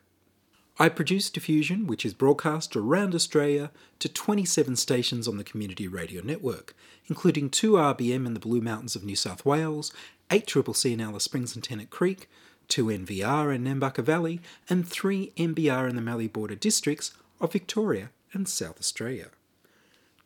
I 0.80 0.88
produce 0.88 1.28
Diffusion, 1.28 1.86
which 1.86 2.06
is 2.06 2.14
broadcast 2.14 2.74
around 2.74 3.14
Australia 3.14 3.70
to 3.98 4.08
27 4.08 4.76
stations 4.76 5.28
on 5.28 5.36
the 5.36 5.44
Community 5.44 5.86
Radio 5.86 6.22
Network, 6.24 6.74
including 7.06 7.50
2 7.50 7.72
RBM 7.72 8.24
in 8.24 8.32
the 8.32 8.40
Blue 8.40 8.62
Mountains 8.62 8.96
of 8.96 9.04
New 9.04 9.14
South 9.14 9.44
Wales, 9.44 9.92
8 10.30 10.46
Triple 10.46 10.72
C 10.72 10.94
in 10.94 11.00
Alice 11.02 11.24
Springs 11.24 11.54
and 11.54 11.62
Tennant 11.62 11.90
Creek, 11.90 12.30
2 12.68 12.86
NVR 12.86 13.54
in 13.54 13.64
Nambucca 13.64 14.02
Valley, 14.02 14.40
and 14.70 14.88
3 14.88 15.34
MBR 15.36 15.90
in 15.90 15.96
the 15.96 16.00
Mallee 16.00 16.28
Border 16.28 16.54
districts 16.54 17.12
of 17.42 17.52
Victoria 17.52 18.08
and 18.32 18.48
South 18.48 18.78
Australia. 18.78 19.28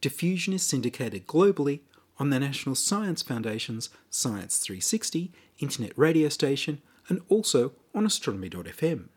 Diffusion 0.01 0.55
is 0.55 0.63
syndicated 0.63 1.27
globally 1.27 1.81
on 2.21 2.31
the 2.31 2.39
National 2.39 2.77
Science 2.77 3.23
Foundation's 3.23 3.89
Science 4.09 4.59
360 4.59 5.33
internet 5.59 5.99
radio 5.99 6.29
station 6.29 6.81
and 7.09 7.23
also 7.29 7.73
on 7.93 8.07
astronomy.fm. 8.07 9.09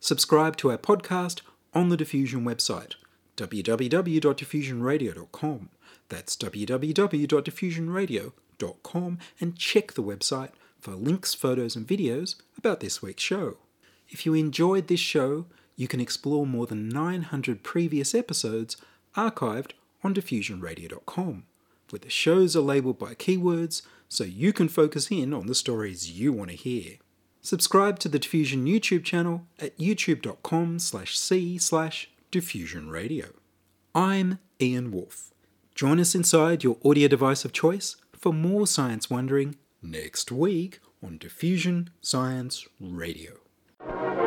Subscribe 0.00 0.56
to 0.58 0.70
our 0.70 0.78
podcast 0.78 1.40
on 1.74 1.88
the 1.88 1.96
Diffusion 1.96 2.44
website, 2.44 2.92
www.diffusionradio.com. 3.36 5.70
That's 6.08 6.36
www.diffusionradio.com 6.36 9.18
and 9.40 9.56
check 9.56 9.92
the 9.92 10.02
website 10.02 10.50
for 10.78 10.92
links, 10.92 11.34
photos, 11.34 11.76
and 11.76 11.86
videos 11.86 12.36
about 12.56 12.80
this 12.80 13.02
week's 13.02 13.22
show. 13.22 13.58
If 14.08 14.24
you 14.24 14.32
enjoyed 14.34 14.86
this 14.86 15.00
show, 15.00 15.46
you 15.74 15.88
can 15.88 16.00
explore 16.00 16.46
more 16.46 16.66
than 16.66 16.88
900 16.88 17.62
previous 17.62 18.14
episodes 18.14 18.76
archived 19.16 19.72
on 20.04 20.14
diffusionradio.com, 20.14 21.44
where 21.90 22.00
the 22.00 22.10
shows 22.10 22.56
are 22.56 22.60
labeled 22.60 22.98
by 22.98 23.14
keywords 23.14 23.82
so 24.08 24.24
you 24.24 24.52
can 24.52 24.68
focus 24.68 25.10
in 25.10 25.34
on 25.34 25.46
the 25.46 25.54
stories 25.54 26.10
you 26.10 26.32
want 26.32 26.50
to 26.50 26.56
hear. 26.56 26.96
Subscribe 27.46 28.00
to 28.00 28.08
the 28.08 28.18
Diffusion 28.18 28.66
YouTube 28.66 29.04
channel 29.04 29.46
at 29.60 29.78
youtube.com 29.78 30.80
slash 30.80 31.16
c 31.16 31.58
slash 31.58 32.10
diffusionradio. 32.32 33.34
I'm 33.94 34.40
Ian 34.60 34.90
Wolfe. 34.90 35.32
Join 35.72 36.00
us 36.00 36.16
inside 36.16 36.64
your 36.64 36.76
audio 36.84 37.06
device 37.06 37.44
of 37.44 37.52
choice 37.52 37.94
for 38.18 38.32
more 38.32 38.66
science 38.66 39.08
wondering 39.08 39.54
next 39.80 40.32
week 40.32 40.80
on 41.00 41.18
Diffusion 41.18 41.90
Science 42.00 42.66
Radio. 42.80 43.34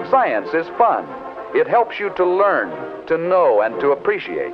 Science 0.09 0.47
is 0.53 0.67
fun. 0.77 1.05
It 1.53 1.67
helps 1.67 1.99
you 1.99 2.11
to 2.15 2.25
learn, 2.25 3.05
to 3.07 3.17
know, 3.17 3.63
and 3.63 3.77
to 3.81 3.89
appreciate. 3.89 4.53